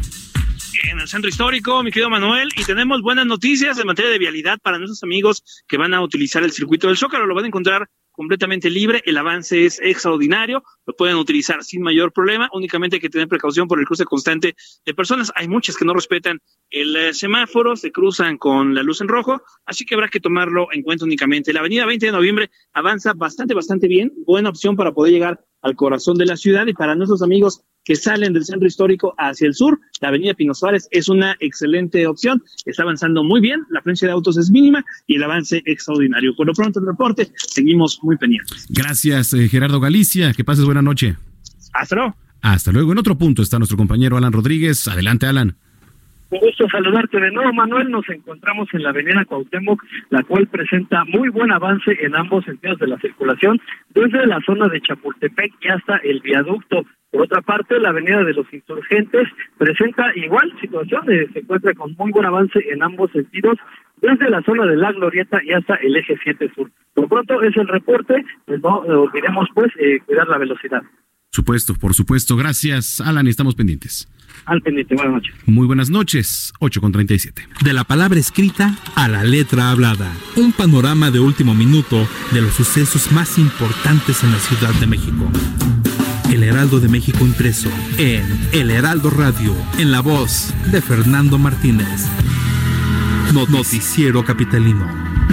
[0.83, 4.59] En el centro histórico, mi querido Manuel, y tenemos buenas noticias en materia de vialidad
[4.59, 7.25] para nuestros amigos que van a utilizar el circuito del Zócalo.
[7.25, 12.11] Lo van a encontrar completamente libre, el avance es extraordinario, lo pueden utilizar sin mayor
[12.11, 15.31] problema, únicamente hay que tener precaución por el cruce constante de personas.
[15.35, 16.39] Hay muchas que no respetan
[16.69, 20.67] el eh, semáforo, se cruzan con la luz en rojo, así que habrá que tomarlo
[20.71, 21.51] en cuenta únicamente.
[21.51, 25.75] La avenida 20 de noviembre avanza bastante, bastante bien, buena opción para poder llegar al
[25.75, 29.55] corazón de la ciudad y para nuestros amigos que salen del centro histórico hacia el
[29.55, 34.07] sur, la avenida Pino Suárez es una excelente opción, está avanzando muy bien, la frecuencia
[34.07, 36.35] de autos es mínima y el avance extraordinario.
[36.35, 38.67] Por lo pronto el reporte, seguimos muy pendientes.
[38.69, 40.33] Gracias, eh, Gerardo Galicia.
[40.33, 41.17] Que pases buena noche.
[41.73, 42.15] Hasta luego.
[42.41, 42.91] Hasta luego.
[42.91, 44.87] En otro punto está nuestro compañero Alan Rodríguez.
[44.87, 45.57] Adelante, Alan.
[46.31, 47.89] Un gusto saludarte de nuevo, Manuel.
[47.89, 52.77] Nos encontramos en la avenida Cuauhtémoc, la cual presenta muy buen avance en ambos sentidos
[52.77, 56.85] de la circulación, desde la zona de Chapultepec y hasta el viaducto.
[57.11, 61.95] Por otra parte, la avenida de los insurgentes presenta igual situación, eh, se encuentra con
[61.97, 63.57] muy buen avance en ambos sentidos,
[63.99, 66.71] desde la zona de la Glorieta y hasta el eje 7 sur.
[66.93, 70.83] Por pronto es el reporte, pues no olvidemos pues eh, cuidar la velocidad.
[71.31, 72.35] Supuesto, por supuesto.
[72.35, 73.27] Gracias, Alan.
[73.27, 74.07] Estamos pendientes.
[74.49, 75.35] Al pendiente, buenas noches.
[75.45, 76.53] Muy buenas noches.
[76.59, 77.47] 8 con 37.
[77.61, 80.11] De la palabra escrita a la letra hablada.
[80.37, 85.29] Un panorama de último minuto de los sucesos más importantes en la Ciudad de México.
[86.31, 92.07] El Heraldo de México impreso en El Heraldo Radio, en la voz de Fernando Martínez.
[93.33, 94.87] No- Noticiero Capitalino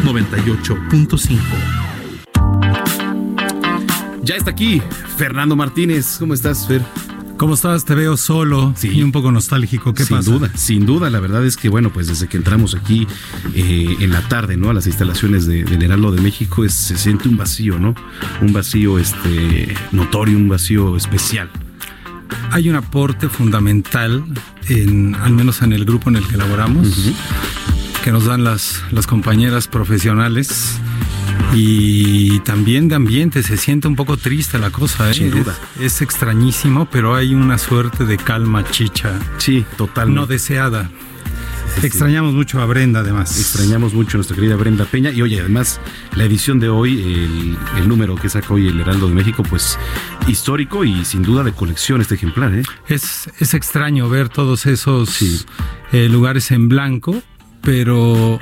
[0.05, 1.39] 98.5.
[4.23, 4.83] Ya está aquí
[5.17, 6.17] Fernando Martínez.
[6.19, 6.83] ¿Cómo estás, Fer?
[7.37, 7.85] ¿Cómo estás?
[7.85, 9.93] Te veo solo y un poco nostálgico.
[9.93, 10.31] ¿Qué sin pasa?
[10.31, 11.11] duda, sin duda.
[11.11, 13.07] La verdad es que, bueno, pues desde que entramos aquí
[13.55, 14.71] eh, en la tarde, ¿no?
[14.71, 17.95] A las instalaciones de, del Heraldo de México, es- se siente un vacío, ¿no?
[18.41, 21.51] Un vacío este, notorio, un vacío especial.
[22.53, 24.25] Hay un aporte fundamental,
[24.69, 27.13] en, al menos en el grupo en el que laboramos,
[28.07, 30.79] que nos dan las, las compañeras profesionales.
[31.53, 35.15] Y también de ambiente, se siente un poco triste la cosa, ¿eh?
[35.15, 35.57] Sin duda.
[35.75, 39.19] Es, es extrañísimo, pero hay una suerte de calma chicha.
[39.39, 40.15] Sí, total.
[40.15, 40.89] No deseada.
[41.83, 43.41] Extrañamos mucho a Brenda, además.
[43.41, 45.11] Extrañamos mucho a nuestra querida Brenda Peña.
[45.11, 45.81] Y oye, además,
[46.15, 49.81] la edición de hoy, el, el número que saca hoy el Heraldo de México, pues
[50.29, 52.63] histórico y sin duda de colección este ejemplar, ¿eh?
[52.87, 55.45] Es, es extraño ver todos esos
[55.91, 57.21] eh, lugares en blanco,
[57.67, 58.39] pero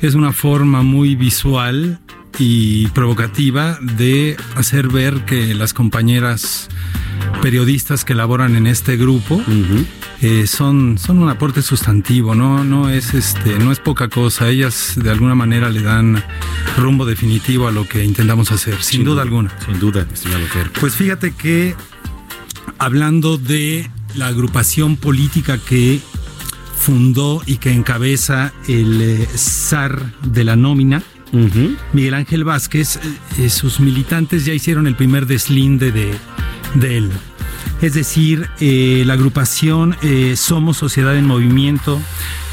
[0.00, 1.98] es una forma muy visual
[2.38, 6.68] y provocativa de hacer ver que las compañeras
[7.42, 9.42] periodistas que laboran en este grupo
[10.22, 12.62] eh, son, son un aporte sustantivo, ¿no?
[12.62, 14.48] No es este, no es poca cosa.
[14.48, 16.22] Ellas de alguna manera le dan
[16.76, 19.52] rumbo definitivo a lo que intentamos hacer, sin, Sin duda duda, alguna.
[19.66, 20.70] Sin duda, estimado Fer.
[20.78, 21.74] Pues fíjate que
[22.78, 26.00] hablando de la agrupación política que
[26.78, 31.02] fundó y que encabeza el eh, zar de la nómina,
[31.92, 33.00] Miguel Ángel Vázquez, eh,
[33.38, 36.14] eh, sus militantes ya hicieron el primer deslinde de,
[36.74, 37.10] de él.
[37.82, 39.96] Es decir, eh, la agrupación
[40.34, 42.00] Somos Sociedad en Movimiento,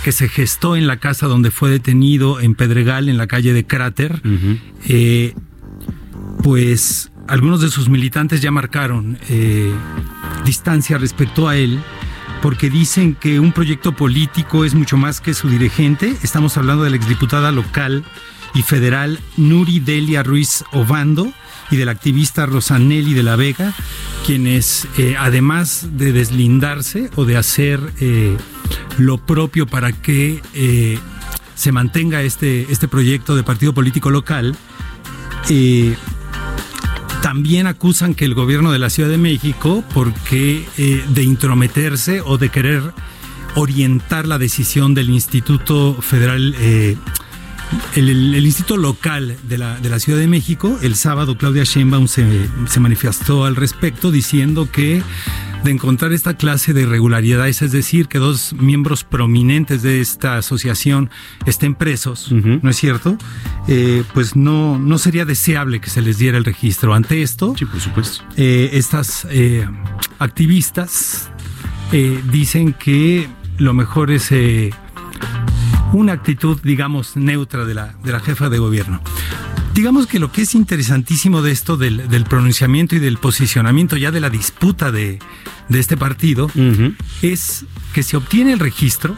[0.04, 3.66] que se gestó en la casa donde fue detenido en Pedregal, en la calle de
[3.66, 4.22] Cráter,
[6.44, 9.18] pues algunos de sus militantes ya marcaron
[10.46, 11.80] distancia respecto a él
[12.42, 16.16] porque dicen que un proyecto político es mucho más que su dirigente.
[16.24, 18.04] Estamos hablando de la exdiputada local
[18.54, 21.32] y federal Nuri Delia Ruiz Obando
[21.72, 23.74] y del activista Rosanelli de la Vega,
[24.26, 28.38] quienes eh, además de deslindarse o de hacer eh,
[28.98, 31.00] lo propio para que eh,
[31.56, 34.56] se mantenga este, este proyecto de partido político local,
[37.22, 42.38] también acusan que el gobierno de la Ciudad de México, porque eh, de intrometerse o
[42.38, 42.82] de querer
[43.56, 46.98] orientar la decisión del Instituto Federal, eh,
[47.96, 52.50] el, Instituto Local de la, de la Ciudad de México, el sábado Claudia Sheinbaum se,
[52.68, 55.02] se manifestó al respecto diciendo que
[55.66, 61.10] de encontrar esta clase de irregularidades, es decir, que dos miembros prominentes de esta asociación
[61.46, 63.18] estén presos, ¿no es cierto?
[63.68, 66.94] Eh, pues no, no sería deseable que se les diera el registro.
[66.94, 68.24] Ante esto, sí, por supuesto.
[68.38, 69.68] estas eh,
[70.20, 71.30] activistas
[71.92, 74.72] eh, dicen que lo mejor es eh,
[75.94, 79.02] una actitud, digamos, neutra de la, de la jefa de gobierno.
[79.76, 84.10] Digamos que lo que es interesantísimo de esto, del, del pronunciamiento y del posicionamiento ya
[84.10, 85.20] de la disputa de,
[85.68, 86.50] de este partido,
[87.22, 89.18] es que se obtiene el registro,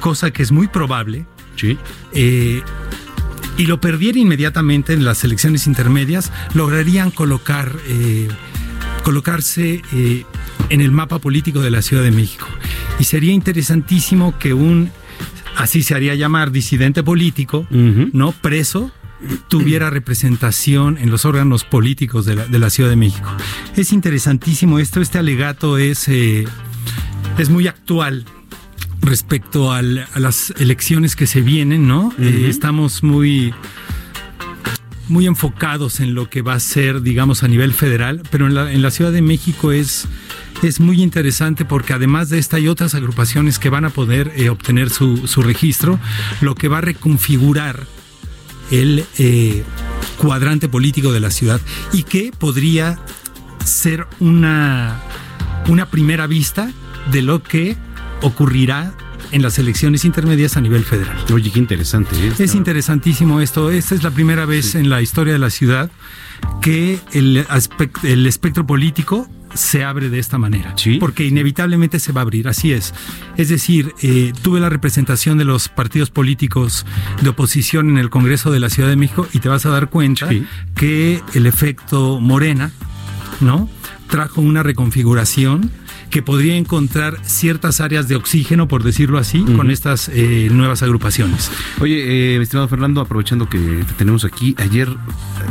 [0.00, 1.24] cosa que es muy probable,
[2.12, 2.62] eh,
[3.56, 8.28] y lo perdiera inmediatamente en las elecciones intermedias, lograrían colocar, eh,
[9.04, 10.26] colocarse eh,
[10.68, 12.46] en el mapa político de la Ciudad de México.
[12.98, 14.90] Y sería interesantísimo que un,
[15.56, 18.92] así se haría llamar, disidente político, no preso,
[19.48, 23.28] tuviera representación en los órganos políticos de la, de la Ciudad de México.
[23.76, 26.44] Es interesantísimo esto, este alegato es, eh,
[27.38, 28.24] es muy actual
[29.00, 32.12] respecto al- a las elecciones que se vienen, ¿no?
[32.18, 33.52] Eh, estamos muy
[35.06, 38.72] muy enfocados en lo que va a ser, digamos, a nivel federal, pero en la,
[38.72, 40.08] en la Ciudad de México es,
[40.62, 44.48] es muy interesante porque además de esta hay otras agrupaciones que van a poder eh,
[44.48, 45.98] obtener su, su registro,
[46.40, 47.86] lo que va a reconfigurar
[48.70, 49.62] el eh,
[50.18, 51.60] cuadrante político de la ciudad
[51.92, 52.98] y que podría
[53.64, 55.00] ser una,
[55.68, 56.70] una primera vista
[57.10, 57.76] de lo que
[58.22, 58.94] ocurrirá
[59.32, 61.16] en las elecciones intermedias a nivel federal.
[61.32, 62.14] Oye, qué interesante.
[62.16, 62.32] ¿eh?
[62.38, 63.70] Es interesantísimo esto.
[63.70, 65.90] Esta es la primera vez en la historia de la ciudad
[66.60, 70.74] que el, aspect- el espectro político se abre de esta manera.
[71.00, 72.94] Porque inevitablemente se va a abrir, así es.
[73.36, 76.84] Es decir, eh, tuve la representación de los partidos políticos
[77.22, 79.88] de oposición en el Congreso de la Ciudad de México y te vas a dar
[79.90, 80.28] cuenta
[80.74, 82.72] que el efecto Morena,
[83.40, 83.68] ¿no?
[84.08, 85.70] Trajo una reconfiguración
[86.14, 91.50] que podría encontrar ciertas áreas de oxígeno, por decirlo así, con estas eh, nuevas agrupaciones.
[91.80, 94.88] Oye, eh, estimado Fernando, aprovechando que te tenemos aquí, ayer,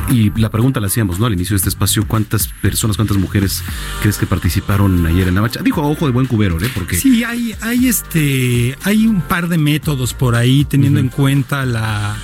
[0.09, 1.25] y la pregunta la hacíamos, ¿no?
[1.25, 3.61] Al inicio de este espacio, ¿cuántas personas, cuántas mujeres
[3.99, 5.59] crees que participaron ayer en la marcha?
[5.61, 6.71] Dijo a ojo de buen cubero, ¿eh?
[6.73, 11.65] Porque Sí, hay, hay este, hay un par de métodos por ahí, teniendo en cuenta
[11.65, 12.15] la,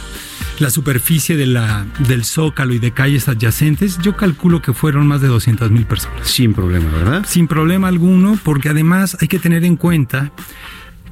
[0.59, 3.97] la superficie de la, del zócalo y de calles adyacentes.
[3.99, 6.27] Yo calculo que fueron más de 200 mil personas.
[6.27, 7.25] Sin problema, ¿verdad?
[7.27, 10.31] Sin problema alguno, porque además hay que tener en cuenta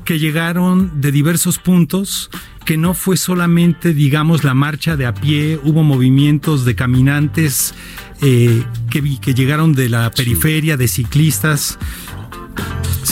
[0.04, 2.30] que llegaron de diversos puntos,
[2.64, 7.74] que no fue solamente, digamos, la marcha de a pie, hubo movimientos de caminantes
[8.22, 11.78] eh, que, que llegaron de la periferia, de ciclistas,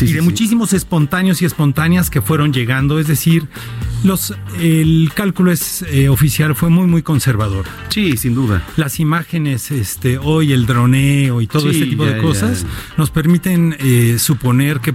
[0.01, 3.47] y de muchísimos espontáneos y espontáneas que fueron llegando, es decir,
[4.03, 7.65] los, el cálculo es, eh, oficial fue muy, muy conservador.
[7.89, 8.63] Sí, sin duda.
[8.75, 12.93] Las imágenes, este, hoy el droneo y todo este tipo ya, de cosas ya.
[12.97, 14.93] nos permiten eh, suponer que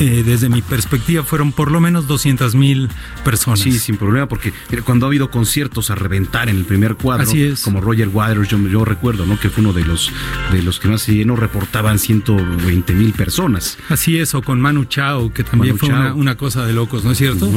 [0.00, 2.88] eh, desde mi perspectiva fueron por lo menos 200 mil
[3.24, 3.60] personas.
[3.60, 4.52] Sí, sin problema, porque
[4.84, 7.62] cuando ha habido conciertos a reventar en el primer cuadro, Así es.
[7.62, 9.38] como Roger Waters, yo, yo recuerdo, ¿no?
[9.38, 10.12] Que fue uno de los
[10.52, 13.78] de los que más se llenó, reportaban 120 mil personas.
[13.88, 17.04] Así es, o con Manu Chao, que también Manu fue una, una cosa de locos,
[17.04, 17.50] ¿no es cierto?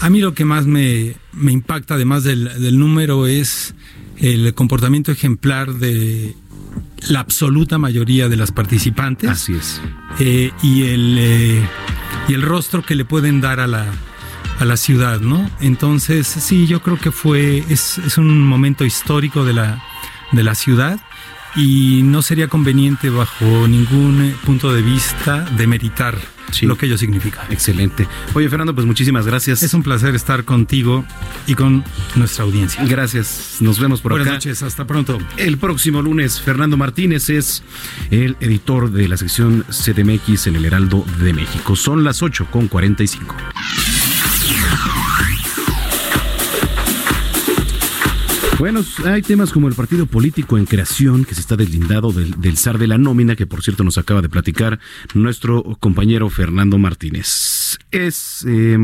[0.00, 3.74] A mí lo que más me, me impacta, además del, del número, es
[4.16, 6.34] el comportamiento ejemplar de
[7.08, 9.30] la absoluta mayoría de las participantes.
[9.30, 9.80] Así es.
[10.18, 11.68] Eh, y, el, eh,
[12.28, 13.86] y el rostro que le pueden dar a la,
[14.58, 15.48] a la ciudad, ¿no?
[15.60, 19.82] Entonces, sí, yo creo que fue, es, es un momento histórico de la,
[20.32, 21.00] de la ciudad
[21.58, 26.16] y no sería conveniente bajo ningún eh, punto de vista demeritar
[26.62, 27.44] lo que ello significa.
[27.50, 28.08] Excelente.
[28.32, 29.62] Oye, Fernando, pues muchísimas gracias.
[29.62, 31.04] Es un placer estar contigo
[31.46, 31.84] y con
[32.14, 32.82] nuestra audiencia.
[32.84, 33.56] Gracias.
[33.60, 34.34] Nos vemos por Buenas acá.
[34.36, 35.18] noches, hasta pronto.
[35.36, 37.62] El próximo lunes, Fernando Martínez es
[38.10, 41.76] el editor de la sección CDMX en el Heraldo de México.
[41.76, 43.34] Son las 8 con 45.
[48.58, 52.56] Bueno, hay temas como el partido político en creación que se está deslindado del, del
[52.56, 54.80] zar de la nómina, que por cierto nos acaba de platicar
[55.14, 57.78] nuestro compañero Fernando Martínez.
[57.92, 58.76] Es eh,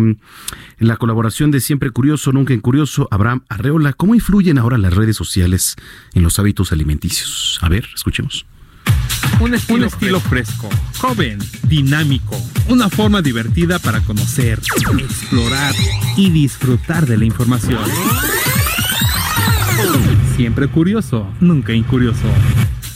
[0.78, 3.92] la colaboración de Siempre Curioso, Nunca Incurioso, Abraham Arreola.
[3.94, 5.74] ¿Cómo influyen ahora las redes sociales
[6.14, 7.58] en los hábitos alimenticios?
[7.60, 8.46] A ver, escuchemos.
[9.40, 14.60] Un estilo, estilo fresco, joven, dinámico, una forma divertida para conocer,
[14.98, 15.74] explorar
[16.16, 17.82] y disfrutar de la información.
[20.36, 22.26] Siempre curioso, nunca incurioso.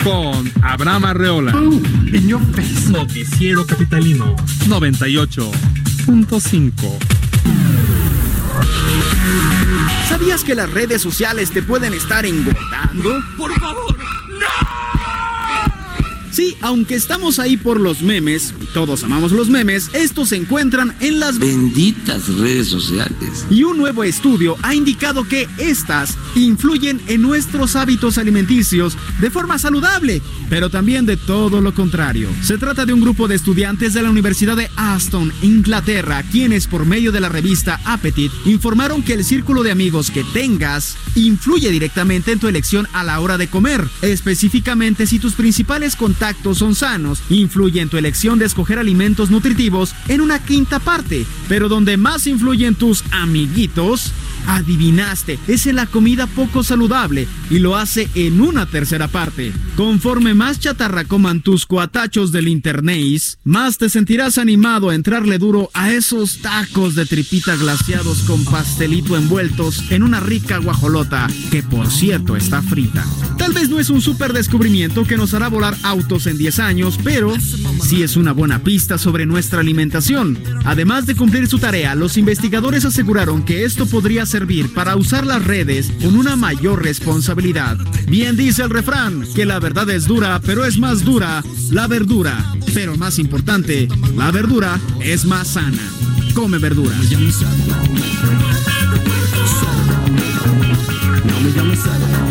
[0.03, 1.53] Con Abraham Arreola.
[1.53, 2.91] En your face.
[2.91, 6.99] Noticiero Capitalino 98.5.
[10.09, 13.21] ¿Sabías que las redes sociales te pueden estar engordando?
[13.37, 13.98] Por favor,
[16.39, 21.19] Sí, aunque estamos ahí por los memes, todos amamos los memes, estos se encuentran en
[21.19, 23.45] las benditas redes sociales.
[23.51, 29.59] Y un nuevo estudio ha indicado que estas influyen en nuestros hábitos alimenticios de forma
[29.59, 32.29] saludable, pero también de todo lo contrario.
[32.41, 36.87] Se trata de un grupo de estudiantes de la Universidad de Aston, Inglaterra, quienes por
[36.87, 42.31] medio de la revista Appetit informaron que el círculo de amigos que tengas influye directamente
[42.31, 47.23] en tu elección a la hora de comer, específicamente si tus principales contactos son sanos,
[47.31, 52.27] influye en tu elección de escoger alimentos nutritivos en una quinta parte, pero donde más
[52.27, 54.13] influyen tus amiguitos,
[54.47, 59.53] adivinaste, es en la comida poco saludable y lo hace en una tercera parte.
[59.77, 62.89] Conforme más chatarra coman tus cuatachos del internet,
[63.45, 69.17] más te sentirás animado a entrarle duro a esos tacos de tripita glaciados con pastelito
[69.17, 73.05] envueltos en una rica guajolota, que por cierto está frita.
[73.37, 76.99] Tal vez no es un super descubrimiento que nos hará volar autos en 10 años,
[77.03, 77.35] pero
[77.83, 80.39] sí es una buena pista sobre nuestra alimentación.
[80.65, 85.45] Además de cumplir su tarea, los investigadores aseguraron que esto podría servir para usar las
[85.45, 87.77] redes con una mayor responsabilidad.
[88.09, 92.55] Bien dice el refrán, que la verdad es dura, pero es más dura la verdura.
[92.75, 95.79] Pero más importante, la verdura es más sana.
[96.35, 96.99] Come verduras.
[101.25, 102.28] No me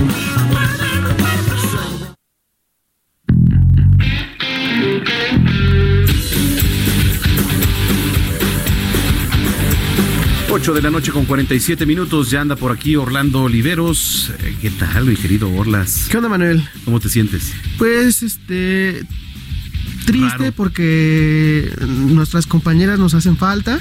[10.57, 12.31] 8 de la noche con 47 minutos.
[12.31, 14.31] Ya anda por aquí Orlando Oliveros.
[14.39, 16.07] Eh, ¿Qué tal, mi querido Orlas?
[16.09, 16.67] ¿Qué onda, Manuel?
[16.83, 17.53] ¿Cómo te sientes?
[17.77, 19.05] Pues, este.
[20.07, 20.51] Triste Raro.
[20.53, 21.71] porque
[22.07, 23.79] nuestras compañeras nos hacen falta.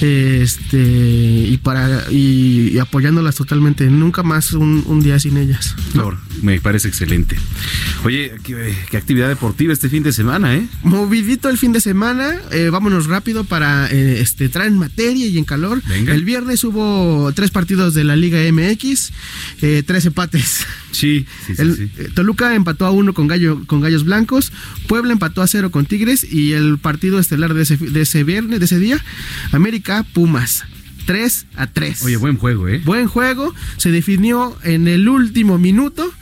[0.00, 0.78] Este.
[0.78, 2.10] Y para.
[2.10, 3.86] Y, y apoyándolas totalmente.
[3.88, 5.74] Nunca más un, un día sin ellas.
[5.92, 7.36] Flor, me parece excelente.
[8.04, 10.66] Oye, ¿qué, qué actividad deportiva este fin de semana, ¿eh?
[10.82, 15.36] Movidito el fin de semana, eh, vámonos rápido para eh, este, entrar en materia y
[15.38, 15.82] en calor.
[15.88, 16.14] Venga.
[16.14, 19.10] El viernes hubo tres partidos de la Liga MX,
[19.62, 20.66] eh, tres empates.
[20.90, 21.90] Sí, sí, sí, El- sí.
[22.14, 24.52] Toluca empató a uno con, Gallo, con Gallos Blancos,
[24.86, 28.58] Puebla empató a cero con Tigres y el partido estelar de ese, de ese viernes,
[28.60, 29.04] de ese día,
[29.52, 30.64] América Pumas.
[31.06, 32.02] 3 a 3.
[32.02, 32.82] Oye, buen juego, ¿eh?
[32.84, 36.12] Buen juego, se definió en el último minuto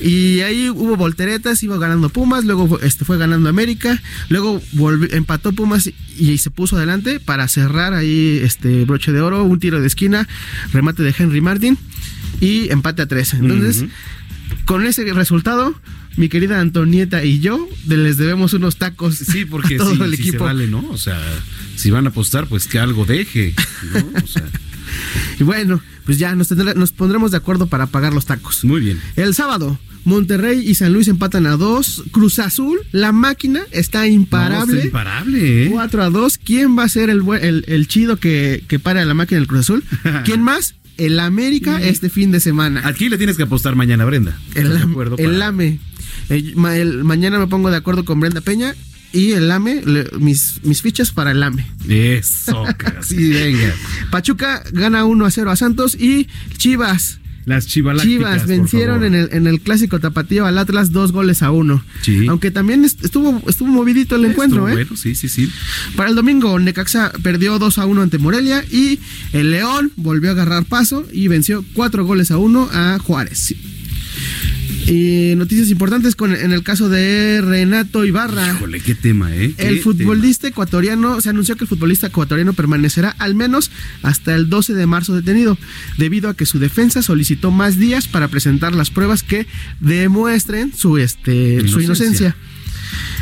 [0.00, 4.00] y ahí hubo volteretas, iba ganando Pumas, luego este fue ganando América,
[4.30, 4.62] luego
[5.10, 9.60] empató Pumas y, y se puso adelante para cerrar ahí este broche de oro, un
[9.60, 10.26] tiro de esquina,
[10.72, 11.76] remate de Henry Martin
[12.40, 13.34] y empate a tres.
[13.34, 13.90] Entonces, Ujú.
[14.64, 15.74] con ese resultado,
[16.16, 20.16] mi querida Antonieta y yo les debemos unos tacos Sí, porque a todo sí, el
[20.16, 20.84] sí se vale, ¿no?
[20.90, 21.20] O sea,
[21.76, 23.54] si van a apostar, pues que algo deje,
[23.92, 24.20] ¿no?
[24.22, 24.44] O sea,
[25.40, 26.48] Y bueno, pues ya nos,
[26.92, 28.62] pondremos de acuerdo para pagar los tacos.
[28.64, 29.00] muy bien.
[29.16, 32.02] El sábado, Monterrey y San Luis empatan a dos.
[32.10, 34.74] Cruz Azul, la máquina está No, imparable.
[34.74, 35.68] está imparable, ¿eh?
[35.70, 36.38] 4 a 2.
[36.38, 39.48] ¿Quién va a ser el, bue- el, el chido que, que para la máquina del
[39.48, 39.84] Cruz Azul?
[40.24, 40.74] ¿Quién más?
[40.98, 42.82] El América este fin de semana.
[42.86, 44.38] Aquí le tienes que apostar mañana, Brenda.
[44.54, 45.78] El, ¿Estás de Am- el AME.
[46.30, 48.74] Eh, ma- el- mañana me pongo de acuerdo con Brenda Peña
[49.12, 51.66] y el AME, le- mis, mis fichas para el AME.
[51.88, 52.64] Eso,
[53.02, 53.74] sí, venga.
[54.10, 57.18] Pachuca gana 1 a 0 a Santos y Chivas.
[57.44, 61.84] Las Chivas vencieron en el, en el clásico tapatío al Atlas dos goles a uno.
[62.02, 62.26] Sí.
[62.28, 64.84] Aunque también est- estuvo, estuvo movidito el encuentro, Estuvo ¿eh?
[64.84, 65.50] Bueno, sí, sí, sí.
[65.96, 69.00] Para el domingo, Necaxa perdió 2 a 1 ante Morelia y
[69.32, 73.56] el León volvió a agarrar paso y venció 4 goles a 1 a Juárez.
[74.86, 78.54] Y noticias importantes con, en el caso de Renato Ibarra.
[78.54, 79.54] Híjole, qué tema, ¿eh?
[79.58, 83.70] El futbolista ecuatoriano, se anunció que el futbolista ecuatoriano permanecerá al menos
[84.02, 85.56] hasta el 12 de marzo detenido,
[85.98, 89.46] debido a que su defensa solicitó más días para presentar las pruebas que
[89.80, 92.36] demuestren su, este, su Inocencia.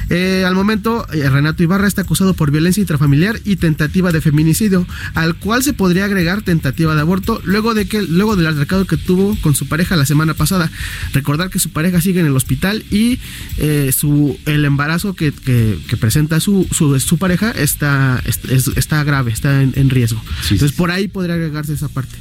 [0.09, 4.87] Eh, al momento, eh, Renato Ibarra está acusado por violencia intrafamiliar y tentativa de feminicidio,
[5.15, 8.97] al cual se podría agregar tentativa de aborto luego de que luego del altercado que
[8.97, 10.71] tuvo con su pareja la semana pasada.
[11.13, 13.19] Recordar que su pareja sigue en el hospital y
[13.59, 18.77] eh, su el embarazo que, que- que presenta su, su, su pareja está, es- es-
[18.77, 20.23] está grave, está en, en riesgo.
[20.51, 22.17] Entonces por ahí podría agregarse esa parte.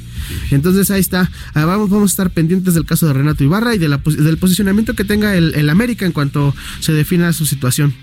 [0.50, 1.30] Entonces ahí está.
[1.54, 5.04] Ah, vamos, vamos a estar pendientes del caso de Renato Ibarra y del posicionamiento que
[5.04, 7.94] tenga el América en cuanto se defina su situación.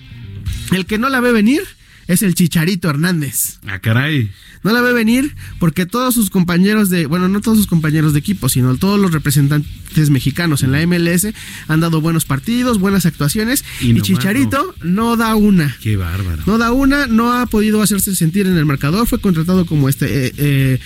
[0.72, 1.64] El que no la ve venir
[2.08, 3.60] es el Chicharito Hernández.
[3.68, 4.32] Ah, caray.
[4.64, 8.20] No la ve venir porque todos sus compañeros de, bueno, no todos sus compañeros de
[8.20, 11.28] equipo, sino todos los representantes mexicanos en la MLS
[11.68, 15.16] han dado buenos partidos, buenas actuaciones Y Chicharito no.
[15.16, 15.76] da una.
[15.82, 16.44] Qué bárbaro.
[16.46, 19.08] No da una, no ha podido hacerse sentir en el marcador.
[19.08, 20.80] Fue contratado como este eh, eh,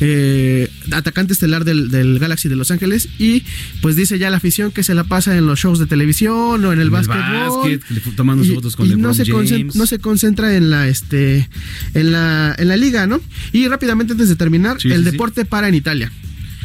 [0.00, 3.08] eh, atacante estelar del, del Galaxy de Los Ángeles.
[3.18, 3.44] Y
[3.82, 6.72] pues dice ya la afición que se la pasa en los shows de televisión o
[6.72, 7.80] en el En el básquetbol.
[7.80, 9.76] básquet, tomándose Y- fotos con y LeBron no se, James.
[9.76, 11.48] no se concentra en la este
[11.94, 13.20] en la en la liga, ¿no?
[13.52, 15.10] Y rápidamente antes de terminar, Sí, el sí, sí.
[15.12, 16.12] deporte para en Italia.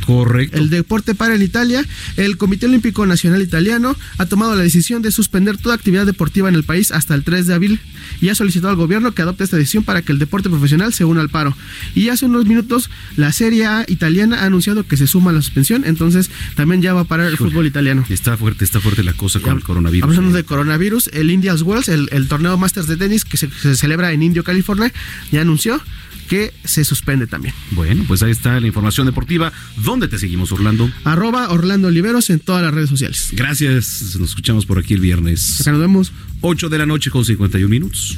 [0.05, 0.57] Correcto.
[0.57, 1.85] El deporte para en Italia.
[2.17, 6.55] El Comité Olímpico Nacional Italiano ha tomado la decisión de suspender toda actividad deportiva en
[6.55, 7.79] el país hasta el 3 de abril
[8.21, 11.05] y ha solicitado al gobierno que adopte esta decisión para que el deporte profesional se
[11.05, 11.55] una al paro.
[11.95, 15.41] Y hace unos minutos la Serie A italiana ha anunciado que se suma a la
[15.41, 18.05] suspensión, entonces también ya va a parar el fútbol italiano.
[18.09, 20.09] Está fuerte, está fuerte la cosa con el coronavirus.
[20.09, 23.75] Hablando de coronavirus, el Indians Wells, el, el torneo Masters de tenis que se, se
[23.75, 24.91] celebra en Indio, California,
[25.31, 25.81] ya anunció
[26.27, 27.53] que se suspende también.
[27.71, 29.51] Bueno, pues ahí está la información deportiva.
[29.77, 30.89] ¿Dónde te seguimos, Orlando?
[31.03, 33.29] Arroba Orlando Oliveros en todas las redes sociales.
[33.33, 34.15] Gracias.
[34.19, 35.61] Nos escuchamos por aquí el viernes.
[35.61, 36.11] Acá nos vemos.
[36.41, 38.17] 8 de la noche con 51 minutos.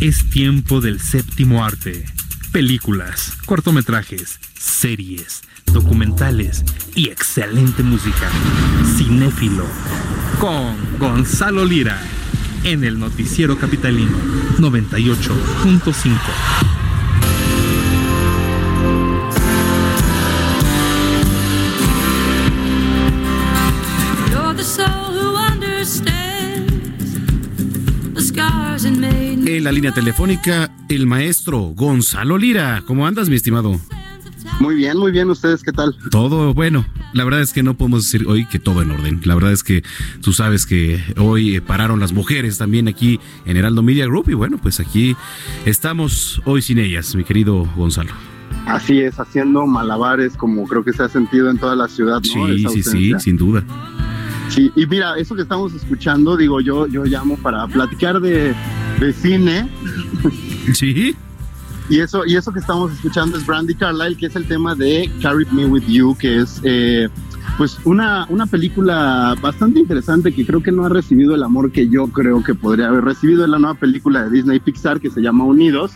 [0.00, 2.04] Es tiempo del séptimo arte.
[2.52, 8.30] Películas, cortometrajes, series, documentales y excelente música.
[8.96, 9.66] Cinéfilo.
[10.40, 12.00] Con Gonzalo Lira.
[12.64, 14.18] En el Noticiero Capitalino
[14.58, 16.77] 98.5.
[29.50, 32.82] En la línea telefónica, el maestro Gonzalo Lira.
[32.86, 33.80] ¿Cómo andas, mi estimado?
[34.60, 35.30] Muy bien, muy bien.
[35.30, 35.96] ¿Ustedes qué tal?
[36.10, 36.84] Todo bueno.
[37.14, 39.22] La verdad es que no podemos decir hoy que todo en orden.
[39.24, 39.82] La verdad es que
[40.20, 44.34] tú sabes que hoy eh, pararon las mujeres también aquí en Heraldo Media Group y
[44.34, 45.16] bueno, pues aquí
[45.64, 48.10] estamos hoy sin ellas, mi querido Gonzalo.
[48.66, 52.48] Así es, haciendo malabares como creo que se ha sentido en toda la ciudad, ¿no?
[52.48, 53.64] Sí, Esa sí, sí, sin duda.
[54.50, 58.54] Sí, y mira, eso que estamos escuchando, digo, yo, yo llamo para platicar de,
[59.00, 59.68] de cine.
[60.74, 61.14] Sí.
[61.88, 65.10] Y eso, y eso que estamos escuchando es Brandy Carlyle, que es el tema de
[65.22, 67.08] Carry Me With You, que es eh,
[67.56, 71.88] pues una, una película bastante interesante que creo que no ha recibido el amor que
[71.88, 73.44] yo creo que podría haber recibido.
[73.44, 75.92] Es la nueva película de Disney Pixar que se llama Unidos.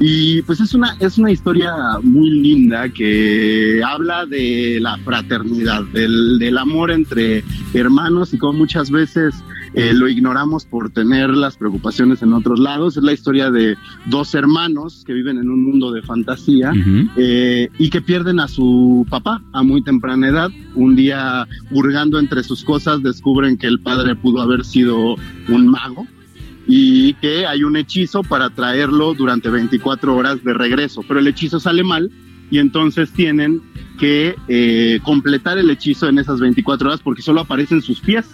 [0.00, 1.72] Y pues es una, es una historia
[2.02, 7.42] muy linda que habla de la fraternidad, del, del amor entre
[7.74, 9.34] hermanos y como muchas veces
[9.74, 12.96] eh, lo ignoramos por tener las preocupaciones en otros lados.
[12.96, 16.72] Es la historia de dos hermanos que viven en un mundo de fantasía
[17.16, 20.50] eh, y que pierden a su papá a muy temprana edad.
[20.74, 25.16] Un día, hurgando entre sus cosas, descubren que el padre pudo haber sido
[25.48, 26.06] un mago
[26.66, 31.58] y que hay un hechizo para traerlo durante 24 horas de regreso, pero el hechizo
[31.58, 32.10] sale mal
[32.50, 33.62] y entonces tienen
[33.98, 38.26] que eh, completar el hechizo en esas 24 horas porque solo aparecen sus pies,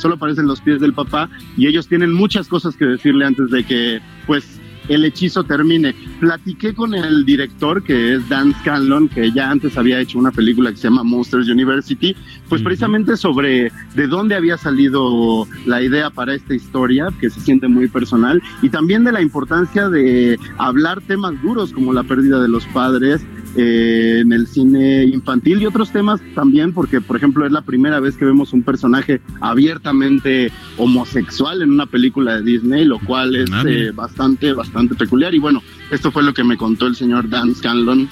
[0.00, 3.64] solo aparecen los pies del papá y ellos tienen muchas cosas que decirle antes de
[3.64, 5.94] que pues el hechizo termine.
[6.18, 10.70] Platiqué con el director que es Dan Scanlon, que ya antes había hecho una película
[10.70, 12.16] que se llama Monsters University,
[12.48, 17.68] pues precisamente sobre de dónde había salido la idea para esta historia, que se siente
[17.68, 22.48] muy personal, y también de la importancia de hablar temas duros como la pérdida de
[22.48, 23.24] los padres,
[23.56, 28.00] eh, en el cine infantil y otros temas también, porque por ejemplo es la primera
[28.00, 33.50] vez que vemos un personaje abiertamente homosexual en una película de Disney, lo cual es
[33.52, 35.34] Ah, eh, bastante, bastante peculiar.
[35.34, 38.08] Y bueno, esto fue lo que me contó el señor Dan Scanlon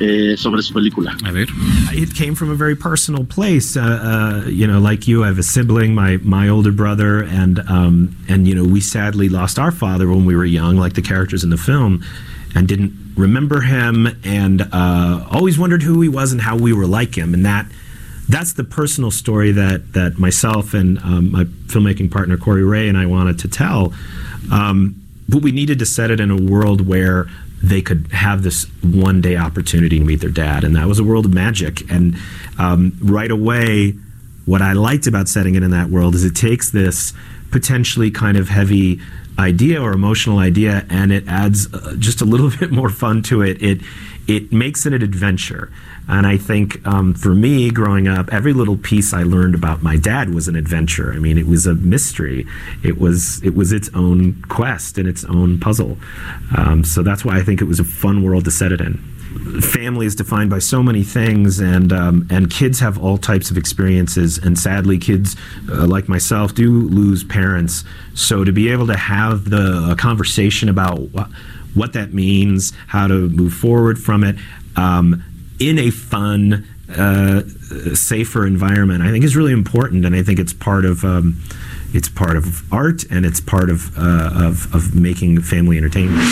[0.00, 1.16] eh, sobre su película.
[1.24, 1.48] A ver.
[1.92, 3.76] It came from a very personal place.
[3.76, 3.80] Uh,
[4.44, 8.16] uh, you know, like you, I have a sibling, my my older brother, and um,
[8.28, 11.42] and you know, we sadly lost our father when we were young, like the characters
[11.42, 12.00] in the film,
[12.54, 16.86] and didn't remember him, and uh, always wondered who he was and how we were
[16.86, 17.66] like him, and that.
[18.30, 22.98] That's the personal story that, that myself and um, my filmmaking partner Corey Ray and
[22.98, 23.94] I wanted to tell.
[24.52, 27.26] Um, but we needed to set it in a world where
[27.62, 30.62] they could have this one day opportunity to meet their dad.
[30.62, 31.90] And that was a world of magic.
[31.90, 32.16] And
[32.58, 33.92] um, right away,
[34.44, 37.12] what I liked about setting it in that world is it takes this
[37.50, 39.00] potentially kind of heavy
[39.38, 43.42] idea or emotional idea, and it adds uh, just a little bit more fun to
[43.42, 43.62] it.
[43.62, 43.80] It
[44.26, 45.72] it makes it an adventure.
[46.06, 49.96] And I think um, for me, growing up, every little piece I learned about my
[49.96, 51.12] dad was an adventure.
[51.12, 52.46] I mean, it was a mystery.
[52.82, 55.98] It was it was its own quest and its own puzzle.
[56.56, 59.17] Um, so that's why I think it was a fun world to set it in.
[59.60, 63.56] Family is defined by so many things, and um, and kids have all types of
[63.56, 64.38] experiences.
[64.38, 65.36] And sadly, kids
[65.70, 67.84] uh, like myself do lose parents.
[68.14, 71.28] So to be able to have the conversation about what,
[71.74, 74.36] what that means, how to move forward from it,
[74.76, 75.24] um,
[75.58, 76.66] in a fun,
[76.96, 77.42] uh,
[77.94, 81.04] safer environment, I think is really important, and I think it's part of.
[81.04, 81.40] Um,
[81.94, 86.22] it's part of art and it's part of, uh, of, of making family entertainment.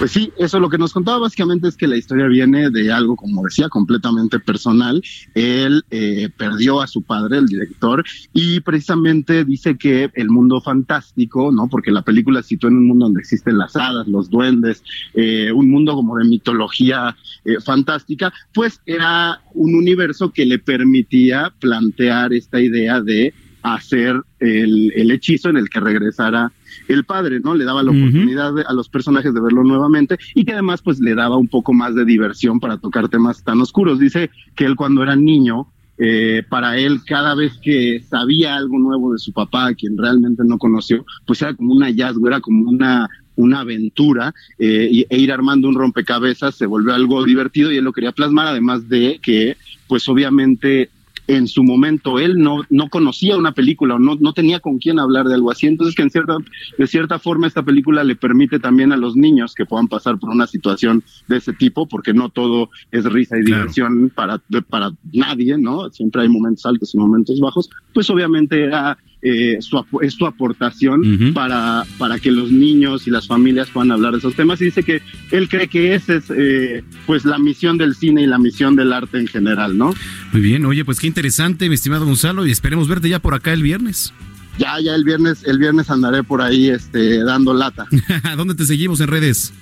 [0.00, 3.16] Pues sí, eso lo que nos contaba básicamente es que la historia viene de algo,
[3.16, 5.02] como decía, completamente personal.
[5.34, 11.52] Él eh, perdió a su padre, el director, y precisamente dice que el mundo fantástico,
[11.52, 11.68] ¿no?
[11.68, 14.82] Porque la película se sitúa en un mundo donde existen las hadas, los duendes,
[15.12, 21.52] eh, un mundo como de mitología eh, fantástica, pues era un universo que le permitía
[21.60, 26.50] plantear esta idea de hacer el, el hechizo en el que regresara
[26.88, 27.54] el padre, ¿no?
[27.54, 31.00] Le daba la oportunidad de- a los personajes de verlo nuevamente y que además pues
[31.00, 33.98] le daba un poco más de diversión para tocar temas tan oscuros.
[33.98, 35.66] Dice que él cuando era niño,
[35.98, 40.42] eh, para él cada vez que sabía algo nuevo de su papá, a quien realmente
[40.46, 45.18] no conoció, pues era como un hallazgo, era como una una aventura eh, y- e
[45.18, 49.18] ir armando un rompecabezas se volvió algo divertido y él lo quería plasmar, además de
[49.22, 49.56] que,
[49.88, 50.90] pues obviamente
[51.26, 54.98] en su momento él no, no conocía una película o no, no tenía con quién
[54.98, 55.66] hablar de algo así.
[55.66, 56.36] Entonces que en cierta,
[56.76, 60.30] de cierta forma esta película le permite también a los niños que puedan pasar por
[60.30, 65.56] una situación de ese tipo, porque no todo es risa y diversión para, para nadie,
[65.58, 65.90] ¿no?
[65.90, 67.70] Siempre hay momentos altos y momentos bajos.
[67.94, 73.26] Pues obviamente era eh, su, es su aportación para, para que los niños y las
[73.26, 74.60] familias puedan hablar de esos temas.
[74.60, 78.26] Y dice que él cree que esa es eh, pues la misión del cine y
[78.26, 79.94] la misión del arte en general, ¿no?
[80.32, 83.52] Muy bien, oye, pues qué interesante, mi estimado Gonzalo, y esperemos verte ya por acá
[83.52, 84.12] el viernes.
[84.58, 87.86] Ya, ya el viernes, el viernes andaré por ahí este, dando lata.
[88.36, 89.52] ¿Dónde te seguimos en redes?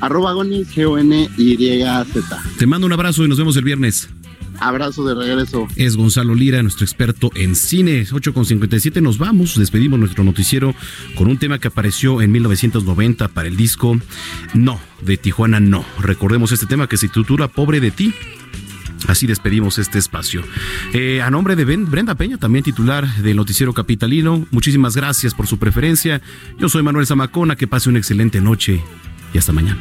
[0.00, 2.42] Arroba Gonis, G-O-N-Y-Z.
[2.58, 4.08] Te mando un abrazo y nos vemos el viernes.
[4.60, 5.68] Abrazo de regreso.
[5.76, 8.04] Es Gonzalo Lira, nuestro experto en cine.
[8.04, 10.74] 8.57 nos vamos, despedimos nuestro noticiero
[11.16, 13.98] con un tema que apareció en 1990 para el disco
[14.54, 15.84] No, de Tijuana No.
[16.00, 18.14] Recordemos este tema que se titula Pobre de ti.
[19.06, 20.42] Así despedimos este espacio.
[20.92, 25.58] Eh, a nombre de Brenda Peña, también titular del Noticiero Capitalino, muchísimas gracias por su
[25.58, 26.20] preferencia.
[26.58, 28.82] Yo soy Manuel Zamacona, que pase una excelente noche
[29.32, 29.78] y hasta mañana.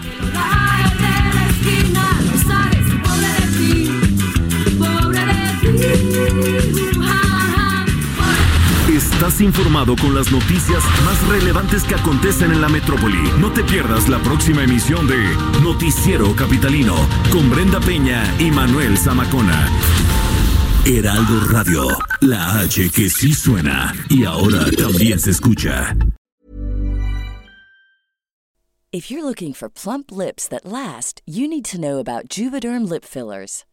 [9.28, 13.30] Estás informado con las noticias más relevantes que acontecen en la metrópoli.
[13.42, 15.18] No te pierdas la próxima emisión de
[15.62, 16.96] Noticiero Capitalino
[17.30, 19.68] con Brenda Peña y Manuel Zamacona.
[20.86, 21.90] Heraldo Radio,
[22.22, 25.94] la H que sí suena y ahora también se escucha.
[28.94, 33.04] If you're looking for plump lips that last, you need to know about Juvederm lip
[33.04, 33.66] fillers.